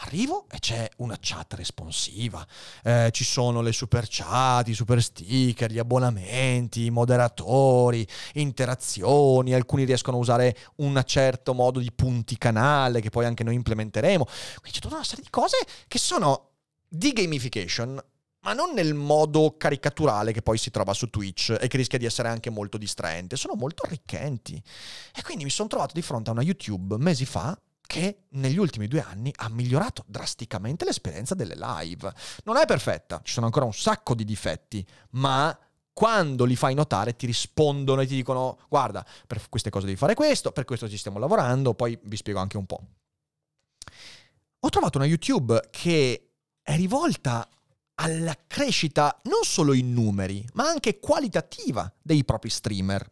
Arrivo 0.00 0.46
e 0.50 0.58
c'è 0.60 0.88
una 0.98 1.16
chat 1.18 1.54
responsiva, 1.54 2.46
eh, 2.84 3.08
ci 3.12 3.24
sono 3.24 3.62
le 3.62 3.72
super 3.72 4.06
chat, 4.08 4.68
i 4.68 4.74
super 4.74 5.02
sticker, 5.02 5.72
gli 5.72 5.78
abbonamenti, 5.78 6.84
i 6.84 6.90
moderatori, 6.90 8.06
interazioni, 8.34 9.54
alcuni 9.54 9.84
riescono 9.84 10.18
a 10.18 10.20
usare 10.20 10.56
un 10.76 11.02
certo 11.04 11.52
modo 11.52 11.80
di 11.80 11.90
punti 11.90 12.38
canale 12.38 13.00
che 13.00 13.10
poi 13.10 13.24
anche 13.24 13.42
noi 13.42 13.54
implementeremo. 13.54 14.24
Quindi 14.24 14.70
c'è 14.70 14.80
tutta 14.80 14.94
una 14.94 15.04
serie 15.04 15.24
di 15.24 15.30
cose 15.30 15.56
che 15.88 15.98
sono 15.98 16.50
di 16.86 17.12
gamification, 17.12 18.00
ma 18.40 18.52
non 18.52 18.72
nel 18.72 18.94
modo 18.94 19.56
caricaturale 19.56 20.32
che 20.32 20.42
poi 20.42 20.58
si 20.58 20.70
trova 20.70 20.92
su 20.92 21.10
Twitch 21.10 21.56
e 21.60 21.66
che 21.66 21.76
rischia 21.76 21.98
di 21.98 22.04
essere 22.04 22.28
anche 22.28 22.50
molto 22.50 22.78
distraente, 22.78 23.36
sono 23.36 23.54
molto 23.54 23.82
arricchenti. 23.84 24.62
E 25.12 25.22
quindi 25.22 25.42
mi 25.42 25.50
sono 25.50 25.68
trovato 25.68 25.94
di 25.94 26.02
fronte 26.02 26.30
a 26.30 26.34
una 26.34 26.42
YouTube 26.42 26.98
mesi 26.98 27.24
fa 27.24 27.58
che 27.88 28.24
negli 28.32 28.58
ultimi 28.58 28.86
due 28.86 29.00
anni 29.00 29.32
ha 29.34 29.48
migliorato 29.48 30.04
drasticamente 30.06 30.84
l'esperienza 30.84 31.34
delle 31.34 31.56
live. 31.56 32.12
Non 32.44 32.58
è 32.58 32.66
perfetta, 32.66 33.22
ci 33.24 33.32
sono 33.32 33.46
ancora 33.46 33.64
un 33.64 33.72
sacco 33.72 34.14
di 34.14 34.26
difetti, 34.26 34.86
ma 35.12 35.58
quando 35.94 36.44
li 36.44 36.54
fai 36.54 36.74
notare 36.74 37.16
ti 37.16 37.24
rispondono 37.24 38.02
e 38.02 38.06
ti 38.06 38.14
dicono 38.14 38.58
guarda, 38.68 39.04
per 39.26 39.48
queste 39.48 39.70
cose 39.70 39.86
devi 39.86 39.96
fare 39.96 40.12
questo, 40.12 40.52
per 40.52 40.66
questo 40.66 40.86
ci 40.86 40.98
stiamo 40.98 41.18
lavorando, 41.18 41.72
poi 41.72 41.98
vi 42.02 42.16
spiego 42.16 42.40
anche 42.40 42.58
un 42.58 42.66
po'. 42.66 42.80
Ho 44.60 44.68
trovato 44.68 44.98
una 44.98 45.06
YouTube 45.06 45.68
che 45.70 46.32
è 46.60 46.76
rivolta 46.76 47.48
alla 47.94 48.36
crescita 48.46 49.18
non 49.24 49.44
solo 49.44 49.72
in 49.72 49.94
numeri, 49.94 50.46
ma 50.52 50.68
anche 50.68 51.00
qualitativa 51.00 51.90
dei 52.02 52.22
propri 52.22 52.50
streamer 52.50 53.10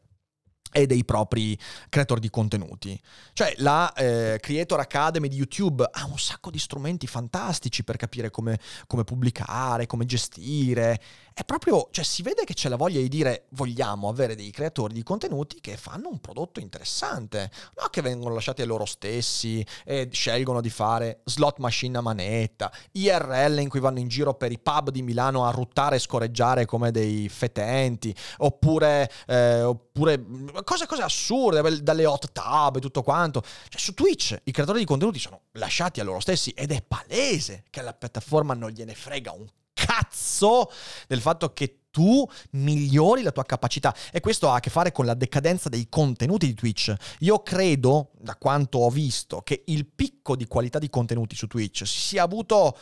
e 0.72 0.86
dei 0.86 1.04
propri 1.04 1.58
creator 1.88 2.18
di 2.18 2.30
contenuti. 2.30 3.00
Cioè 3.32 3.54
la 3.58 3.92
eh, 3.94 4.38
Creator 4.40 4.80
Academy 4.80 5.28
di 5.28 5.36
YouTube 5.36 5.88
ha 5.90 6.04
un 6.06 6.18
sacco 6.18 6.50
di 6.50 6.58
strumenti 6.58 7.06
fantastici 7.06 7.84
per 7.84 7.96
capire 7.96 8.30
come, 8.30 8.58
come 8.86 9.04
pubblicare, 9.04 9.86
come 9.86 10.04
gestire 10.06 11.00
è 11.38 11.44
proprio, 11.44 11.88
cioè 11.90 12.02
si 12.02 12.22
vede 12.22 12.44
che 12.44 12.54
c'è 12.54 12.70
la 12.70 12.76
voglia 12.76 12.98
di 12.98 13.10
dire 13.10 13.44
vogliamo 13.50 14.08
avere 14.08 14.34
dei 14.34 14.50
creatori 14.50 14.94
di 14.94 15.02
contenuti 15.02 15.60
che 15.60 15.76
fanno 15.76 16.08
un 16.08 16.18
prodotto 16.18 16.60
interessante, 16.60 17.50
non 17.76 17.88
che 17.90 18.00
vengono 18.00 18.32
lasciati 18.32 18.62
a 18.62 18.64
loro 18.64 18.86
stessi 18.86 19.62
e 19.84 20.08
scelgono 20.10 20.62
di 20.62 20.70
fare 20.70 21.20
slot 21.24 21.58
machine 21.58 21.98
a 21.98 22.00
manetta, 22.00 22.72
IRL 22.92 23.58
in 23.58 23.68
cui 23.68 23.80
vanno 23.80 23.98
in 23.98 24.08
giro 24.08 24.32
per 24.32 24.50
i 24.50 24.58
pub 24.58 24.88
di 24.88 25.02
Milano 25.02 25.44
a 25.44 25.50
ruttare 25.50 25.96
e 25.96 25.98
scorreggiare 25.98 26.64
come 26.64 26.90
dei 26.90 27.28
fetenti, 27.28 28.16
oppure, 28.38 29.12
eh, 29.26 29.60
oppure 29.60 30.24
cose, 30.64 30.86
cose 30.86 31.02
assurde, 31.02 31.82
dalle 31.82 32.06
hot 32.06 32.32
tub 32.32 32.76
e 32.76 32.80
tutto 32.80 33.02
quanto. 33.02 33.42
Cioè 33.42 33.78
su 33.78 33.92
Twitch 33.92 34.40
i 34.44 34.52
creatori 34.52 34.78
di 34.78 34.86
contenuti 34.86 35.18
sono 35.18 35.42
lasciati 35.52 36.00
a 36.00 36.04
loro 36.04 36.20
stessi 36.20 36.48
ed 36.52 36.72
è 36.72 36.80
palese 36.80 37.64
che 37.68 37.80
alla 37.80 37.92
piattaforma 37.92 38.54
non 38.54 38.70
gliene 38.70 38.94
frega 38.94 39.32
un 39.32 39.46
cazzo 39.76 40.70
del 41.06 41.20
fatto 41.20 41.52
che 41.52 41.80
tu 41.90 42.28
migliori 42.52 43.22
la 43.22 43.32
tua 43.32 43.44
capacità 43.44 43.94
e 44.12 44.20
questo 44.20 44.50
ha 44.50 44.56
a 44.56 44.60
che 44.60 44.68
fare 44.68 44.92
con 44.92 45.06
la 45.06 45.14
decadenza 45.14 45.68
dei 45.68 45.88
contenuti 45.88 46.46
di 46.46 46.54
Twitch. 46.54 46.94
Io 47.20 47.42
credo, 47.42 48.10
da 48.18 48.36
quanto 48.36 48.78
ho 48.78 48.90
visto, 48.90 49.40
che 49.40 49.62
il 49.66 49.86
picco 49.86 50.36
di 50.36 50.46
qualità 50.46 50.78
di 50.78 50.90
contenuti 50.90 51.36
su 51.36 51.46
Twitch 51.46 51.86
si 51.86 51.98
sia 51.98 52.22
avuto 52.22 52.76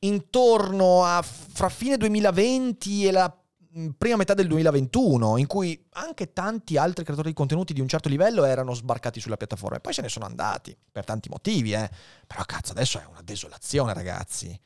intorno 0.00 1.04
a 1.04 1.22
fra 1.22 1.68
fine 1.68 1.96
2020 1.96 3.06
e 3.06 3.10
la 3.10 3.36
mm, 3.78 3.88
prima 3.98 4.16
metà 4.16 4.34
del 4.34 4.46
2021, 4.46 5.38
in 5.38 5.46
cui 5.46 5.84
anche 5.94 6.32
tanti 6.32 6.76
altri 6.76 7.02
creatori 7.02 7.30
di 7.30 7.34
contenuti 7.34 7.72
di 7.72 7.80
un 7.80 7.88
certo 7.88 8.08
livello 8.08 8.44
erano 8.44 8.74
sbarcati 8.74 9.18
sulla 9.18 9.36
piattaforma 9.36 9.78
e 9.78 9.80
poi 9.80 9.92
se 9.92 10.02
ne 10.02 10.08
sono 10.08 10.24
andati 10.24 10.76
per 10.92 11.04
tanti 11.04 11.28
motivi, 11.28 11.72
eh. 11.72 11.90
Però 12.24 12.44
cazzo, 12.44 12.70
adesso 12.70 13.00
è 13.00 13.04
una 13.06 13.22
desolazione, 13.22 13.92
ragazzi. 13.92 14.56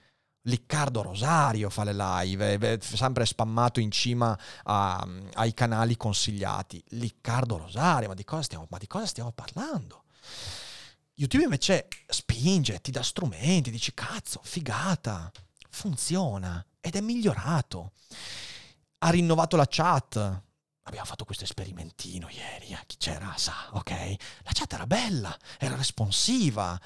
Liccardo 0.42 1.02
Rosario 1.02 1.68
fa 1.68 1.84
le 1.84 1.92
live, 1.92 2.58
è 2.58 2.78
sempre 2.80 3.26
spammato 3.26 3.78
in 3.78 3.90
cima 3.90 4.38
a, 4.64 5.06
ai 5.34 5.52
canali 5.52 5.96
consigliati. 5.96 6.82
Liccardo 6.90 7.58
Rosario, 7.58 8.08
ma 8.08 8.14
di, 8.14 8.24
stiamo, 8.40 8.66
ma 8.70 8.78
di 8.78 8.86
cosa 8.86 9.06
stiamo 9.06 9.32
parlando? 9.32 10.04
YouTube 11.14 11.44
invece 11.44 11.88
spinge, 12.06 12.80
ti 12.80 12.90
dà 12.90 13.02
strumenti, 13.02 13.70
dici 13.70 13.92
cazzo, 13.92 14.40
figata, 14.42 15.30
funziona 15.68 16.64
ed 16.80 16.96
è 16.96 17.00
migliorato. 17.00 17.92
Ha 18.98 19.10
rinnovato 19.10 19.56
la 19.56 19.66
chat. 19.68 20.42
Abbiamo 20.84 21.06
fatto 21.06 21.26
questo 21.26 21.44
sperimentino 21.44 22.28
ieri, 22.30 22.68
eh? 22.68 22.80
chi 22.86 22.96
c'era 22.96 23.34
sa, 23.36 23.68
ok? 23.72 23.90
La 24.42 24.50
chat 24.52 24.72
era 24.72 24.86
bella, 24.86 25.36
era 25.58 25.76
responsiva, 25.76 26.80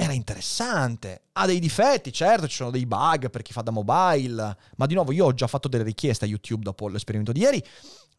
era 0.00 0.12
interessante. 0.14 1.24
Ha 1.32 1.44
dei 1.44 1.58
difetti, 1.58 2.10
certo, 2.12 2.48
ci 2.48 2.56
sono 2.56 2.70
dei 2.70 2.86
bug 2.86 3.28
per 3.28 3.42
chi 3.42 3.52
fa 3.52 3.60
da 3.60 3.70
mobile, 3.70 4.56
ma 4.76 4.86
di 4.86 4.94
nuovo 4.94 5.12
io 5.12 5.26
ho 5.26 5.34
già 5.34 5.46
fatto 5.46 5.68
delle 5.68 5.84
richieste 5.84 6.24
a 6.24 6.28
YouTube 6.28 6.62
dopo 6.62 6.88
l'esperimento 6.88 7.32
di 7.32 7.40
ieri 7.40 7.62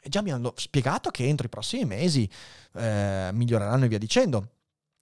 e 0.03 0.09
già 0.09 0.21
mi 0.21 0.31
hanno 0.31 0.53
spiegato 0.55 1.09
che 1.09 1.27
entro 1.27 1.47
i 1.47 1.49
prossimi 1.49 1.85
mesi 1.85 2.29
eh, 2.73 3.29
miglioreranno 3.33 3.85
e 3.85 3.87
via 3.87 3.97
dicendo. 3.97 4.49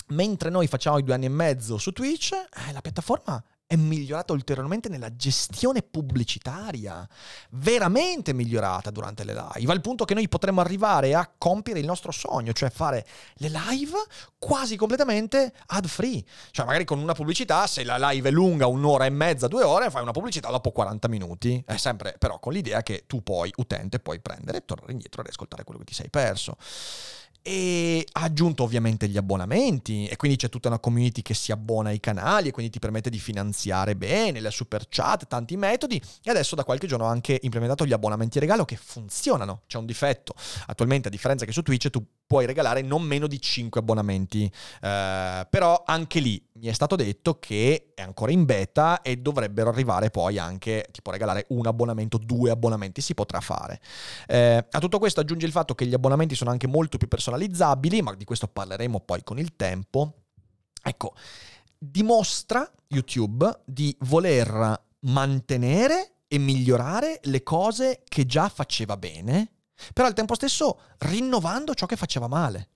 Mentre 0.07 0.49
noi 0.49 0.67
facciamo 0.67 0.97
i 0.97 1.03
due 1.03 1.13
anni 1.13 1.25
e 1.25 1.29
mezzo 1.29 1.77
su 1.77 1.91
Twitch, 1.91 2.31
eh, 2.31 2.71
la 2.71 2.81
piattaforma 2.81 3.43
è 3.71 3.75
migliorata 3.75 4.33
ulteriormente 4.33 4.89
nella 4.89 5.15
gestione 5.15 5.83
pubblicitaria, 5.83 7.07
veramente 7.51 8.33
migliorata 8.33 8.89
durante 8.89 9.23
le 9.23 9.35
live, 9.35 9.71
al 9.71 9.79
punto 9.79 10.05
che 10.05 10.15
noi 10.15 10.27
potremmo 10.27 10.59
arrivare 10.59 11.13
a 11.13 11.31
compiere 11.37 11.79
il 11.79 11.85
nostro 11.85 12.11
sogno, 12.11 12.51
cioè 12.51 12.71
fare 12.71 13.05
le 13.35 13.49
live 13.49 13.95
quasi 14.39 14.75
completamente 14.75 15.53
ad 15.67 15.85
free. 15.85 16.23
Cioè 16.49 16.65
magari 16.65 16.83
con 16.83 16.97
una 16.97 17.13
pubblicità, 17.13 17.67
se 17.67 17.83
la 17.83 18.09
live 18.09 18.29
è 18.29 18.31
lunga 18.31 18.65
un'ora 18.65 19.05
e 19.05 19.11
mezza, 19.11 19.47
due 19.47 19.61
ore, 19.61 19.91
fai 19.91 20.01
una 20.01 20.13
pubblicità 20.13 20.49
dopo 20.49 20.71
40 20.71 21.07
minuti, 21.07 21.63
è 21.63 21.77
sempre 21.77 22.15
però 22.17 22.39
con 22.39 22.53
l'idea 22.53 22.81
che 22.81 23.03
tu 23.05 23.21
poi, 23.21 23.53
utente, 23.57 23.99
puoi 23.99 24.19
prendere 24.19 24.57
e 24.57 24.65
tornare 24.65 24.93
indietro 24.93 25.21
e 25.21 25.25
riascoltare 25.25 25.63
quello 25.63 25.81
che 25.81 25.85
ti 25.85 25.93
sei 25.93 26.09
perso 26.09 26.57
e 27.49 28.05
ha 28.11 28.21
aggiunto 28.21 28.61
ovviamente 28.61 29.07
gli 29.07 29.17
abbonamenti 29.17 30.05
e 30.05 30.15
quindi 30.17 30.37
c'è 30.37 30.49
tutta 30.49 30.67
una 30.67 30.77
community 30.77 31.23
che 31.23 31.33
si 31.33 31.51
abbona 31.51 31.89
ai 31.89 31.99
canali 31.99 32.49
e 32.49 32.51
quindi 32.51 32.71
ti 32.71 32.77
permette 32.77 33.09
di 33.09 33.17
finanziare 33.17 33.95
bene, 33.95 34.39
la 34.39 34.51
super 34.51 34.85
chat, 34.87 35.25
tanti 35.25 35.57
metodi 35.57 35.99
e 36.21 36.29
adesso 36.29 36.53
da 36.53 36.63
qualche 36.63 36.85
giorno 36.85 37.07
ha 37.07 37.09
anche 37.09 37.39
implementato 37.41 37.87
gli 37.87 37.91
abbonamenti 37.91 38.37
regalo 38.37 38.65
che 38.65 38.75
funzionano, 38.75 39.63
c'è 39.65 39.79
un 39.79 39.87
difetto, 39.87 40.35
attualmente 40.67 41.07
a 41.07 41.11
differenza 41.11 41.43
che 41.45 41.51
su 41.51 41.63
Twitch 41.63 41.89
tu 41.89 42.05
puoi 42.27 42.45
regalare 42.45 42.83
non 42.83 43.01
meno 43.01 43.25
di 43.25 43.41
5 43.41 43.81
abbonamenti, 43.81 44.43
eh, 44.81 45.47
però 45.49 45.81
anche 45.87 46.19
lì 46.19 46.39
mi 46.59 46.67
è 46.67 46.73
stato 46.73 46.95
detto 46.95 47.39
che 47.39 47.91
è 47.95 48.01
ancora 48.01 48.31
in 48.31 48.45
beta 48.45 49.01
e 49.01 49.17
dovrebbero 49.17 49.69
arrivare 49.69 50.09
poi 50.09 50.37
anche, 50.37 50.87
tipo 50.91 51.11
regalare 51.11 51.45
un 51.49 51.65
abbonamento, 51.65 52.17
due 52.17 52.51
abbonamenti, 52.51 53.01
si 53.01 53.13
potrà 53.13 53.39
fare. 53.39 53.79
Eh, 54.27 54.65
a 54.69 54.79
tutto 54.79 54.99
questo 54.99 55.21
aggiunge 55.21 55.45
il 55.45 55.51
fatto 55.51 55.75
che 55.75 55.85
gli 55.85 55.93
abbonamenti 55.93 56.35
sono 56.35 56.51
anche 56.51 56.67
molto 56.67 56.97
più 56.97 57.07
personalizzabili, 57.07 58.01
ma 58.01 58.13
di 58.13 58.25
questo 58.25 58.47
parleremo 58.47 58.99
poi 58.99 59.23
con 59.23 59.39
il 59.39 59.55
tempo. 59.55 60.13
Ecco, 60.83 61.13
dimostra 61.77 62.69
YouTube 62.87 63.61
di 63.65 63.95
voler 64.01 64.81
mantenere 65.01 66.13
e 66.27 66.37
migliorare 66.37 67.19
le 67.23 67.41
cose 67.41 68.03
che 68.07 68.25
già 68.25 68.49
faceva 68.49 68.97
bene, 68.97 69.51
però 69.93 70.07
al 70.07 70.13
tempo 70.13 70.35
stesso 70.35 70.81
rinnovando 70.99 71.73
ciò 71.73 71.85
che 71.85 71.95
faceva 71.95 72.27
male. 72.27 72.69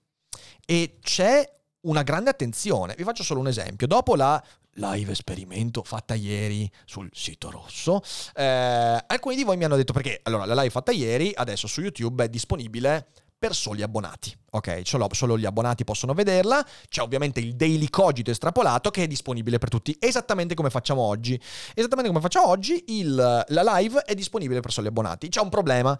E 0.66 0.98
c'è 1.00 1.48
una 1.84 2.02
grande 2.02 2.30
attenzione. 2.30 2.94
Vi 2.96 3.02
faccio 3.02 3.22
solo 3.22 3.40
un 3.40 3.48
esempio. 3.48 3.86
Dopo 3.86 4.16
la 4.16 4.42
live 4.74 5.12
esperimento 5.12 5.82
fatta 5.84 6.14
ieri 6.14 6.70
sul 6.84 7.08
sito 7.12 7.50
rosso, 7.50 8.02
eh, 8.34 9.04
alcuni 9.06 9.36
di 9.36 9.44
voi 9.44 9.56
mi 9.56 9.64
hanno 9.64 9.76
detto 9.76 9.92
perché 9.92 10.20
allora 10.24 10.44
la 10.44 10.54
live 10.54 10.70
fatta 10.70 10.92
ieri 10.92 11.32
adesso 11.34 11.66
su 11.66 11.80
YouTube 11.80 12.24
è 12.24 12.28
disponibile 12.28 13.06
per 13.44 13.54
soli 13.54 13.82
abbonati. 13.82 14.34
Ok, 14.52 14.82
solo, 14.84 15.06
solo, 15.12 15.36
gli 15.36 15.44
abbonati 15.44 15.84
possono 15.84 16.14
vederla. 16.14 16.64
C'è 16.88 17.02
ovviamente 17.02 17.40
il 17.40 17.54
daily 17.54 17.90
cogito 17.90 18.30
estrapolato 18.30 18.90
che 18.90 19.02
è 19.02 19.06
disponibile 19.06 19.58
per 19.58 19.68
tutti, 19.68 19.94
esattamente 19.98 20.54
come 20.54 20.70
facciamo 20.70 21.02
oggi. 21.02 21.38
Esattamente 21.74 22.08
come 22.08 22.22
facciamo 22.22 22.46
oggi, 22.46 22.84
il, 22.86 23.14
la 23.14 23.76
live 23.76 24.00
è 24.00 24.14
disponibile 24.14 24.60
per 24.60 24.72
soli 24.72 24.86
abbonati. 24.86 25.28
C'è 25.28 25.42
un 25.42 25.50
problema 25.50 25.98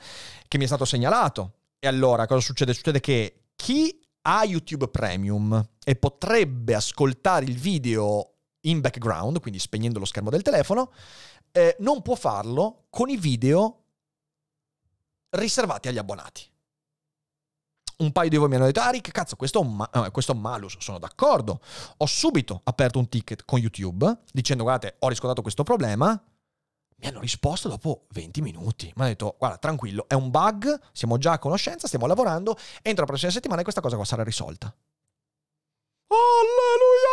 che 0.48 0.56
mi 0.56 0.64
è 0.64 0.66
stato 0.66 0.86
segnalato. 0.86 1.52
E 1.78 1.86
allora 1.86 2.26
cosa 2.26 2.40
succede? 2.40 2.72
Succede 2.72 3.00
che 3.00 3.40
chi 3.56 4.00
ha 4.26 4.44
YouTube 4.44 4.88
Premium 4.88 5.68
e 5.84 5.96
potrebbe 5.96 6.74
ascoltare 6.74 7.44
il 7.44 7.56
video 7.56 8.34
in 8.62 8.80
background, 8.80 9.40
quindi 9.40 9.58
spegnendo 9.58 9.98
lo 9.98 10.04
schermo 10.04 10.30
del 10.30 10.42
telefono, 10.42 10.92
eh, 11.52 11.76
non 11.80 12.02
può 12.02 12.14
farlo 12.14 12.86
con 12.90 13.08
i 13.08 13.16
video 13.16 13.82
riservati 15.30 15.88
agli 15.88 15.98
abbonati. 15.98 16.42
Un 17.96 18.10
paio 18.12 18.28
di 18.28 18.36
voi 18.36 18.48
mi 18.48 18.56
hanno 18.56 18.64
detto, 18.64 18.80
ah 18.80 18.90
Rick, 18.90 19.12
cazzo, 19.12 19.36
questo 19.36 19.60
è, 19.60 19.64
un 19.64 19.76
ma- 19.76 19.90
eh, 19.90 20.10
questo 20.10 20.32
è 20.32 20.34
un 20.34 20.40
malus. 20.40 20.76
Sono 20.78 20.98
d'accordo. 20.98 21.60
Ho 21.98 22.06
subito 22.06 22.60
aperto 22.64 22.98
un 22.98 23.08
ticket 23.08 23.44
con 23.44 23.60
YouTube 23.60 24.22
dicendo, 24.32 24.64
guardate, 24.64 24.96
ho 24.98 25.08
riscontrato 25.08 25.42
questo 25.42 25.62
problema, 25.62 26.20
mi 27.04 27.10
hanno 27.10 27.20
risposto 27.20 27.68
dopo 27.68 28.06
20 28.12 28.40
minuti. 28.40 28.86
Mi 28.86 28.92
hanno 28.96 29.08
detto, 29.08 29.36
guarda, 29.38 29.58
tranquillo, 29.58 30.06
è 30.08 30.14
un 30.14 30.30
bug, 30.30 30.80
siamo 30.92 31.18
già 31.18 31.32
a 31.32 31.38
conoscenza, 31.38 31.86
stiamo 31.86 32.06
lavorando, 32.06 32.56
entro 32.80 33.02
la 33.02 33.06
prossima 33.08 33.30
settimana 33.30 33.62
questa 33.62 33.82
cosa 33.82 33.96
qua 33.96 34.06
sarà 34.06 34.22
risolta. 34.22 34.74
Alleluia, 36.06 37.12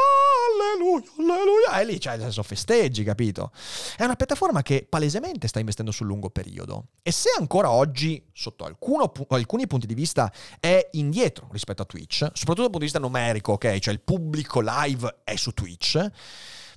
alleluia, 0.77 1.12
alleluia. 1.17 1.80
E 1.82 1.86
lì 1.86 1.97
c'è 1.97 2.13
il 2.13 2.21
senso 2.21 2.43
festeggi, 2.43 3.04
capito? 3.04 3.51
È 3.97 4.04
una 4.04 4.15
piattaforma 4.15 4.62
che 4.62 4.86
palesemente 4.88 5.47
sta 5.47 5.60
investendo 5.60 5.91
sul 5.91 6.08
lungo 6.08 6.30
periodo. 6.30 6.89
E 7.01 7.12
se 7.12 7.30
ancora 7.38 7.71
oggi, 7.71 8.23
sotto 8.32 8.63
alcuno, 8.63 9.12
alcuni 9.30 9.67
punti 9.67 9.88
di 9.88 9.93
vista, 9.93 10.32
è 10.60 10.88
indietro 10.91 11.49
rispetto 11.51 11.82
a 11.82 11.86
Twitch, 11.86 12.30
soprattutto 12.34 12.62
dal 12.62 12.69
punto 12.69 12.77
di 12.80 12.86
vista 12.86 12.99
numerico, 12.99 13.54
ok? 13.54 13.80
Cioè 13.80 13.93
il 13.93 14.01
pubblico 14.01 14.62
live 14.62 15.21
è 15.25 15.36
su 15.36 15.51
Twitch 15.51 16.12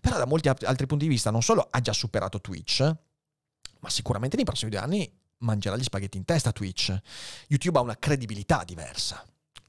però 0.05 0.19
da 0.19 0.27
molti 0.27 0.49
altri 0.49 0.87
punti 0.87 1.05
di 1.05 1.11
vista 1.11 1.31
non 1.31 1.41
solo 1.41 1.67
ha 1.71 1.81
già 1.81 1.95
superato 1.95 2.39
Twitch, 2.39 2.95
ma 3.85 3.91
sicuramente 3.91 4.37
nei 4.37 4.47
prossimi 4.47 4.71
due 4.71 4.81
anni 4.81 5.13
mangerà 5.39 5.77
gli 5.77 5.83
spaghetti 5.83 6.17
in 6.17 6.25
testa 6.25 6.53
Twitch. 6.53 6.99
YouTube 7.49 7.79
ha 7.79 7.83
una 7.83 7.99
credibilità 7.99 8.65
diversa. 8.65 9.23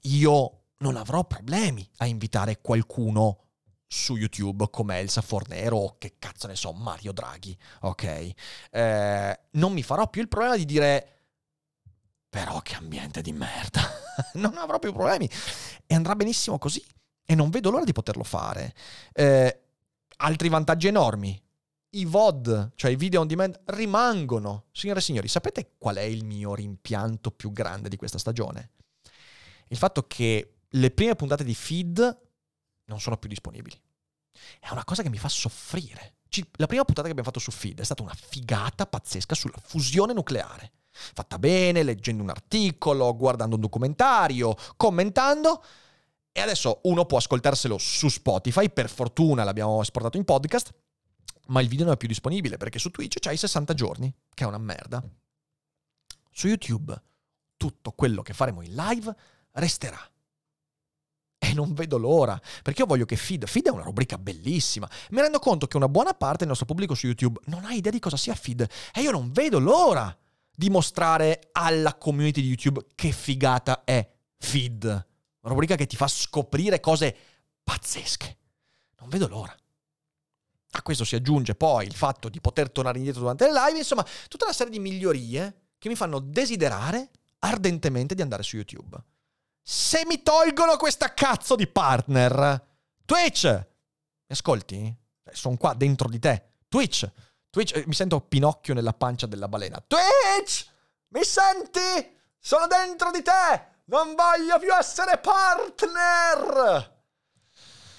Io 0.03 0.61
non 0.77 0.95
avrò 0.95 1.25
problemi 1.25 1.87
a 1.97 2.05
invitare 2.05 2.61
qualcuno 2.61 3.41
su 3.85 4.15
YouTube 4.15 4.69
come 4.69 4.99
Elsa 4.99 5.21
Fornero 5.21 5.75
o 5.75 5.95
che 5.97 6.15
cazzo 6.17 6.47
ne 6.47 6.55
so, 6.55 6.71
Mario 6.71 7.11
Draghi, 7.11 7.57
ok? 7.81 8.33
Eh, 8.71 9.39
non 9.51 9.73
mi 9.73 9.83
farò 9.83 10.09
più 10.09 10.21
il 10.21 10.29
problema 10.29 10.55
di 10.55 10.65
dire 10.65 11.09
però 12.29 12.61
che 12.61 12.75
ambiente 12.75 13.21
di 13.21 13.33
merda. 13.33 13.81
non 14.35 14.55
avrò 14.57 14.79
più 14.79 14.93
problemi 14.93 15.29
e 15.85 15.93
andrà 15.93 16.15
benissimo 16.15 16.57
così 16.57 16.81
e 17.25 17.35
non 17.35 17.49
vedo 17.49 17.69
l'ora 17.69 17.83
di 17.83 17.91
poterlo 17.91 18.23
fare. 18.23 18.73
Eh, 19.11 19.61
altri 20.17 20.47
vantaggi 20.47 20.87
enormi. 20.87 21.41
I 21.95 22.05
VOD, 22.05 22.73
cioè 22.75 22.91
i 22.91 22.95
video 22.95 23.21
on 23.21 23.27
demand, 23.27 23.59
rimangono. 23.65 24.65
Signore 24.71 24.99
e 24.99 25.01
signori, 25.01 25.27
sapete 25.29 25.75
qual 25.77 25.95
è 25.95 26.01
il 26.01 26.25
mio 26.25 26.53
rimpianto 26.53 27.31
più 27.31 27.51
grande 27.53 27.87
di 27.87 27.95
questa 27.95 28.17
stagione? 28.17 28.71
Il 29.67 29.77
fatto 29.77 30.05
che 30.05 30.57
le 30.67 30.91
prime 30.91 31.15
puntate 31.15 31.45
di 31.45 31.55
feed 31.55 32.21
non 32.85 32.99
sono 32.99 33.17
più 33.17 33.29
disponibili. 33.29 33.79
È 34.59 34.71
una 34.71 34.83
cosa 34.83 35.03
che 35.03 35.09
mi 35.09 35.17
fa 35.17 35.29
soffrire. 35.29 36.15
la 36.57 36.67
prima 36.67 36.83
puntata 36.83 37.03
che 37.07 37.11
abbiamo 37.11 37.29
fatto 37.29 37.39
su 37.39 37.51
Feed 37.51 37.79
è 37.79 37.83
stata 37.85 38.03
una 38.03 38.13
figata 38.13 38.85
pazzesca 38.85 39.33
sulla 39.33 39.57
fusione 39.63 40.11
nucleare. 40.11 40.71
Fatta 40.91 41.39
bene, 41.39 41.83
leggendo 41.83 42.21
un 42.21 42.29
articolo, 42.29 43.15
guardando 43.15 43.55
un 43.55 43.61
documentario, 43.61 44.53
commentando. 44.75 45.63
E 46.33 46.41
adesso 46.41 46.81
uno 46.83 47.05
può 47.05 47.17
ascoltarselo 47.17 47.77
su 47.77 48.09
Spotify, 48.09 48.69
per 48.69 48.89
fortuna 48.89 49.45
l'abbiamo 49.45 49.81
esportato 49.81 50.17
in 50.17 50.25
podcast, 50.25 50.73
ma 51.47 51.61
il 51.61 51.67
video 51.67 51.85
non 51.85 51.93
è 51.93 51.97
più 51.97 52.07
disponibile 52.07 52.57
perché 52.57 52.79
su 52.79 52.89
Twitch 52.89 53.19
c'hai 53.19 53.37
60 53.37 53.73
giorni, 53.73 54.13
che 54.33 54.43
è 54.43 54.47
una 54.47 54.57
merda. 54.57 55.03
Su 56.31 56.47
YouTube 56.47 57.01
tutto 57.57 57.91
quello 57.91 58.21
che 58.21 58.33
faremo 58.33 58.61
in 58.61 58.75
live 58.75 59.15
resterà. 59.51 59.99
E 61.37 61.53
non 61.53 61.73
vedo 61.73 61.97
l'ora, 61.97 62.39
perché 62.63 62.81
io 62.81 62.87
voglio 62.87 63.05
che 63.05 63.15
Feed, 63.15 63.45
Feed 63.45 63.67
è 63.67 63.71
una 63.71 63.83
rubrica 63.83 64.17
bellissima. 64.17 64.89
Mi 65.11 65.21
rendo 65.21 65.39
conto 65.39 65.67
che 65.67 65.77
una 65.77 65.89
buona 65.89 66.13
parte 66.13 66.39
del 66.39 66.47
nostro 66.47 66.65
pubblico 66.65 66.95
su 66.95 67.05
YouTube 67.05 67.39
non 67.45 67.65
ha 67.65 67.73
idea 67.73 67.91
di 67.91 67.99
cosa 67.99 68.17
sia 68.17 68.33
Feed 68.33 68.67
e 68.93 69.01
io 69.01 69.11
non 69.11 69.31
vedo 69.31 69.59
l'ora 69.59 70.15
di 70.51 70.69
mostrare 70.69 71.49
alla 71.51 71.95
community 71.95 72.41
di 72.41 72.47
YouTube 72.47 72.85
che 72.95 73.11
figata 73.11 73.83
è 73.83 74.09
Feed. 74.37 74.83
Una 74.85 75.53
rubrica 75.53 75.75
che 75.75 75.85
ti 75.85 75.95
fa 75.95 76.07
scoprire 76.07 76.79
cose 76.79 77.15
pazzesche. 77.63 78.37
Non 78.99 79.09
vedo 79.09 79.27
l'ora. 79.27 79.55
A 80.77 80.81
questo 80.81 81.05
si 81.05 81.15
aggiunge 81.15 81.55
poi 81.55 81.85
il 81.85 81.95
fatto 81.95 82.27
di 82.27 82.41
poter 82.41 82.69
tornare 82.69 82.97
indietro 82.97 83.21
durante 83.21 83.45
le 83.45 83.53
live, 83.53 83.77
insomma, 83.77 84.05
tutta 84.27 84.43
una 84.43 84.53
serie 84.53 84.73
di 84.73 84.79
migliorie 84.79 85.67
che 85.77 85.87
mi 85.87 85.95
fanno 85.95 86.19
desiderare 86.19 87.11
ardentemente 87.39 88.13
di 88.13 88.21
andare 88.21 88.43
su 88.43 88.57
YouTube. 88.57 88.97
Se 89.61 90.03
mi 90.05 90.21
tolgono 90.21 90.75
questa 90.75 91.13
cazzo 91.13 91.55
di 91.55 91.65
partner, 91.65 92.61
Twitch, 93.05 93.45
mi 93.45 94.27
ascolti? 94.27 94.93
Sono 95.31 95.55
qua 95.55 95.73
dentro 95.73 96.09
di 96.09 96.19
te. 96.19 96.43
Twitch, 96.67 97.09
Twitch, 97.49 97.77
eh, 97.77 97.83
mi 97.87 97.93
sento 97.93 98.19
Pinocchio 98.19 98.73
nella 98.73 98.93
pancia 98.93 99.27
della 99.27 99.47
balena. 99.47 99.81
Twitch, 99.87 100.67
mi 101.09 101.23
senti? 101.23 102.17
Sono 102.37 102.67
dentro 102.67 103.11
di 103.11 103.21
te. 103.21 103.67
Non 103.85 104.13
voglio 104.13 104.59
più 104.59 104.75
essere 104.75 105.19
partner. 105.19 106.94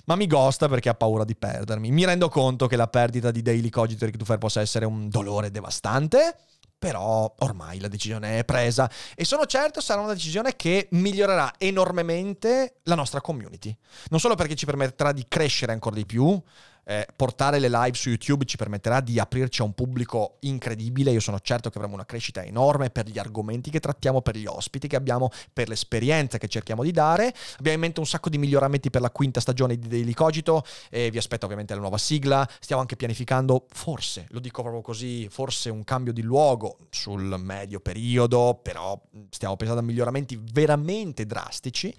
Ma 0.06 0.16
mi 0.16 0.26
gosta 0.26 0.68
perché 0.68 0.88
ha 0.88 0.94
paura 0.94 1.24
di 1.24 1.36
perdermi. 1.36 1.90
Mi 1.90 2.04
rendo 2.04 2.28
conto 2.28 2.66
che 2.66 2.76
la 2.76 2.88
perdita 2.88 3.30
di 3.30 3.42
Daily 3.42 3.70
Cogito 3.70 4.04
e 4.04 4.06
Rick 4.06 4.18
Dufer 4.18 4.38
possa 4.38 4.60
essere 4.60 4.84
un 4.84 5.08
dolore 5.08 5.50
devastante. 5.50 6.36
Però 6.78 7.34
ormai 7.38 7.80
la 7.80 7.88
decisione 7.88 8.38
è 8.38 8.44
presa 8.44 8.88
e 9.14 9.24
sono 9.24 9.46
certo 9.46 9.80
sarà 9.80 10.02
una 10.02 10.12
decisione 10.12 10.56
che 10.56 10.88
migliorerà 10.90 11.54
enormemente 11.56 12.80
la 12.82 12.94
nostra 12.94 13.22
community. 13.22 13.74
Non 14.10 14.20
solo 14.20 14.34
perché 14.34 14.54
ci 14.54 14.66
permetterà 14.66 15.12
di 15.12 15.24
crescere 15.26 15.72
ancora 15.72 15.96
di 15.96 16.04
più, 16.04 16.40
eh, 16.88 17.06
portare 17.16 17.58
le 17.58 17.68
live 17.68 17.96
su 17.96 18.08
YouTube 18.10 18.44
ci 18.44 18.56
permetterà 18.56 19.00
di 19.00 19.18
aprirci 19.18 19.60
a 19.60 19.64
un 19.64 19.74
pubblico 19.74 20.36
incredibile. 20.40 21.10
Io 21.10 21.20
sono 21.20 21.40
certo 21.40 21.68
che 21.68 21.78
avremo 21.78 21.94
una 21.94 22.06
crescita 22.06 22.44
enorme 22.44 22.90
per 22.90 23.08
gli 23.08 23.18
argomenti 23.18 23.70
che 23.70 23.80
trattiamo, 23.80 24.22
per 24.22 24.36
gli 24.36 24.46
ospiti 24.46 24.86
che 24.86 24.94
abbiamo, 24.94 25.30
per 25.52 25.68
l'esperienza 25.68 26.38
che 26.38 26.46
cerchiamo 26.46 26.84
di 26.84 26.92
dare. 26.92 27.34
Abbiamo 27.58 27.74
in 27.74 27.80
mente 27.80 27.98
un 27.98 28.06
sacco 28.06 28.28
di 28.28 28.38
miglioramenti 28.38 28.90
per 28.90 29.00
la 29.00 29.10
quinta 29.10 29.40
stagione 29.40 29.76
di 29.76 29.88
Daily 29.88 30.12
Cogito 30.12 30.64
e 30.88 31.10
vi 31.10 31.18
aspetto 31.18 31.44
ovviamente 31.44 31.74
la 31.74 31.80
nuova 31.80 31.98
sigla. 31.98 32.48
Stiamo 32.60 32.82
anche 32.82 32.94
pianificando, 32.94 33.66
forse, 33.68 34.26
lo 34.30 34.38
dico 34.38 34.62
proprio 34.62 34.82
così, 34.82 35.28
forse 35.28 35.70
un 35.70 35.82
cambio 35.82 36.12
di 36.12 36.22
luogo 36.22 36.76
sul 36.90 37.34
medio 37.38 37.80
periodo, 37.80 38.60
però 38.62 39.00
stiamo 39.30 39.56
pensando 39.56 39.80
a 39.80 39.84
miglioramenti 39.84 40.40
veramente 40.52 41.26
drastici. 41.26 41.92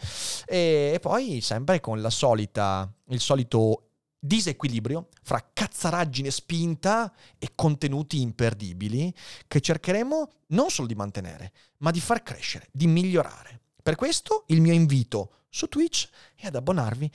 E, 0.46 0.92
e 0.94 1.00
poi 1.02 1.42
sempre 1.42 1.82
con 1.82 2.02
la 2.02 2.10
solita, 2.10 2.90
il 3.10 3.20
solito 3.20 3.87
disequilibrio 4.20 5.10
fra 5.24 5.50
cazzaraggine 5.54 6.32
spinta 6.32 7.14
e 7.38 7.52
contenuti 7.56 8.22
imperdibili 8.22 9.14
che 9.48 9.62
cercheremo 9.62 10.32
non 10.48 10.70
solo 10.70 10.88
di 10.88 10.96
mantenere, 10.96 11.52
ma 11.78 11.92
di 11.92 12.00
far 12.00 12.24
crescere, 12.24 12.68
di 12.72 12.88
migliorare. 12.88 13.62
Per 13.82 13.96
questo 13.96 14.44
il 14.48 14.62
mio 14.62 14.74
invito 14.74 15.44
su 15.50 15.68
Twitch 15.68 16.10
è 16.36 16.48
ad 16.48 16.56
abbonarvi 16.56 17.10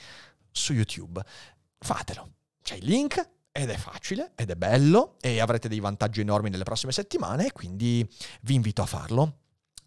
su 0.50 0.72
YouTube. 0.72 1.22
Fatelo. 1.78 2.34
C'è 2.62 2.76
il 2.76 2.84
link 2.84 3.28
ed 3.50 3.68
è 3.68 3.76
facile 3.76 4.32
ed 4.34 4.50
è 4.50 4.54
bello 4.54 5.16
e 5.20 5.40
avrete 5.40 5.68
dei 5.68 5.80
vantaggi 5.80 6.20
enormi 6.20 6.48
nelle 6.48 6.62
prossime 6.62 6.92
settimane, 6.92 7.52
quindi 7.52 8.08
vi 8.42 8.54
invito 8.54 8.82
a 8.82 8.86
farlo. 8.86 9.41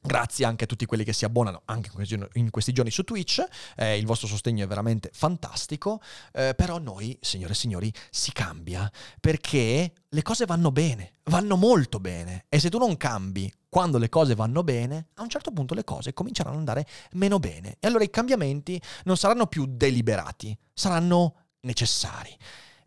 Grazie 0.05 0.45
anche 0.45 0.65
a 0.65 0.67
tutti 0.67 0.85
quelli 0.85 1.03
che 1.03 1.13
si 1.13 1.25
abbonano 1.25 1.63
anche 1.65 1.89
in 2.33 2.51
questi 2.51 2.71
giorni 2.73 2.91
su 2.91 3.03
Twitch, 3.03 3.43
eh, 3.75 3.97
il 3.97 4.05
vostro 4.05 4.27
sostegno 4.27 4.63
è 4.63 4.67
veramente 4.67 5.09
fantastico, 5.11 5.99
eh, 6.31 6.53
però 6.55 6.77
noi, 6.77 7.17
signore 7.21 7.53
e 7.53 7.55
signori, 7.55 7.91
si 8.11 8.31
cambia 8.31 8.89
perché 9.19 9.93
le 10.07 10.21
cose 10.21 10.45
vanno 10.45 10.71
bene, 10.71 11.13
vanno 11.23 11.55
molto 11.55 11.99
bene. 11.99 12.45
E 12.49 12.59
se 12.59 12.69
tu 12.69 12.77
non 12.77 12.97
cambi 12.97 13.51
quando 13.67 13.97
le 13.97 14.07
cose 14.09 14.35
vanno 14.35 14.63
bene, 14.63 15.07
a 15.15 15.23
un 15.23 15.29
certo 15.29 15.51
punto 15.51 15.73
le 15.73 15.83
cose 15.83 16.13
cominceranno 16.13 16.53
ad 16.53 16.59
andare 16.59 16.87
meno 17.13 17.39
bene. 17.39 17.77
E 17.79 17.87
allora 17.87 18.03
i 18.03 18.11
cambiamenti 18.11 18.79
non 19.05 19.17
saranno 19.17 19.47
più 19.47 19.65
deliberati, 19.67 20.55
saranno 20.71 21.33
necessari 21.61 22.37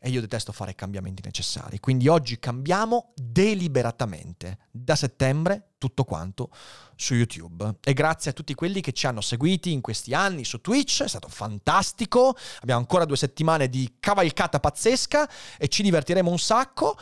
e 0.01 0.11
io 0.11 0.21
detesto 0.21 0.53
fare 0.53 0.75
cambiamenti 0.75 1.23
necessari. 1.25 1.81
Quindi 1.81 2.09
oggi 2.09 2.39
cambiamo 2.39 3.13
deliberatamente. 3.15 4.59
Da 4.71 4.95
settembre 4.95 5.73
tutto 5.79 6.05
quanto 6.05 6.51
su 6.95 7.15
YouTube. 7.15 7.79
E 7.83 7.93
grazie 7.93 8.31
a 8.31 8.35
tutti 8.35 8.55
quelli 8.55 8.81
che 8.81 8.93
ci 8.93 9.07
hanno 9.07 9.21
seguiti 9.21 9.73
in 9.73 9.81
questi 9.81 10.15
anni 10.15 10.45
su 10.45 10.61
Twitch, 10.61 11.03
è 11.03 11.09
stato 11.09 11.29
fantastico. 11.29 12.37
Abbiamo 12.61 12.81
ancora 12.81 13.05
due 13.05 13.17
settimane 13.17 13.69
di 13.69 13.97
cavalcata 13.99 14.61
pazzesca 14.61 15.29
e 15.59 15.69
ci 15.69 15.83
divertiremo 15.83 16.31
un 16.31 16.39
sacco. 16.39 16.97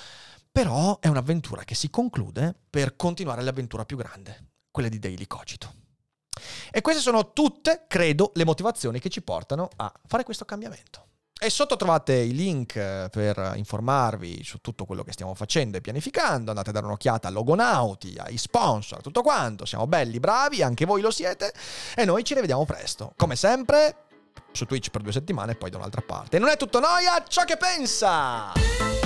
Però 0.50 0.98
è 1.00 1.08
un'avventura 1.08 1.64
che 1.64 1.74
si 1.74 1.90
conclude 1.90 2.54
per 2.70 2.96
continuare 2.96 3.42
l'avventura 3.42 3.84
più 3.84 3.98
grande, 3.98 4.52
quella 4.70 4.88
di 4.88 4.98
Daily 4.98 5.26
Cogito. 5.26 5.74
E 6.70 6.80
queste 6.80 7.02
sono 7.02 7.34
tutte, 7.34 7.84
credo, 7.86 8.32
le 8.34 8.44
motivazioni 8.44 8.98
che 8.98 9.10
ci 9.10 9.20
portano 9.20 9.68
a 9.76 9.92
fare 10.06 10.24
questo 10.24 10.46
cambiamento. 10.46 11.04
E 11.38 11.50
sotto 11.50 11.76
trovate 11.76 12.14
i 12.14 12.34
link 12.34 12.76
eh, 12.76 13.08
per 13.10 13.52
informarvi 13.56 14.42
su 14.42 14.58
tutto 14.62 14.86
quello 14.86 15.04
che 15.04 15.12
stiamo 15.12 15.34
facendo 15.34 15.76
e 15.76 15.82
pianificando. 15.82 16.50
Andate 16.50 16.70
a 16.70 16.72
dare 16.72 16.86
un'occhiata 16.86 17.28
a 17.28 17.30
Logonauti, 17.30 18.16
ai 18.18 18.38
sponsor, 18.38 19.02
tutto 19.02 19.20
quanto. 19.20 19.66
Siamo 19.66 19.86
belli, 19.86 20.18
bravi, 20.18 20.62
anche 20.62 20.86
voi 20.86 21.02
lo 21.02 21.10
siete. 21.10 21.52
E 21.94 22.06
noi 22.06 22.24
ci 22.24 22.32
rivediamo 22.32 22.64
presto. 22.64 23.12
Come 23.16 23.36
sempre, 23.36 24.06
su 24.52 24.64
Twitch 24.64 24.88
per 24.88 25.02
due 25.02 25.12
settimane 25.12 25.52
e 25.52 25.56
poi 25.56 25.68
da 25.68 25.76
un'altra 25.76 26.00
parte. 26.00 26.36
E 26.36 26.40
non 26.40 26.48
è 26.48 26.56
tutto 26.56 26.80
noia, 26.80 27.22
ciò 27.28 27.44
che 27.44 27.58
pensa! 27.58 29.05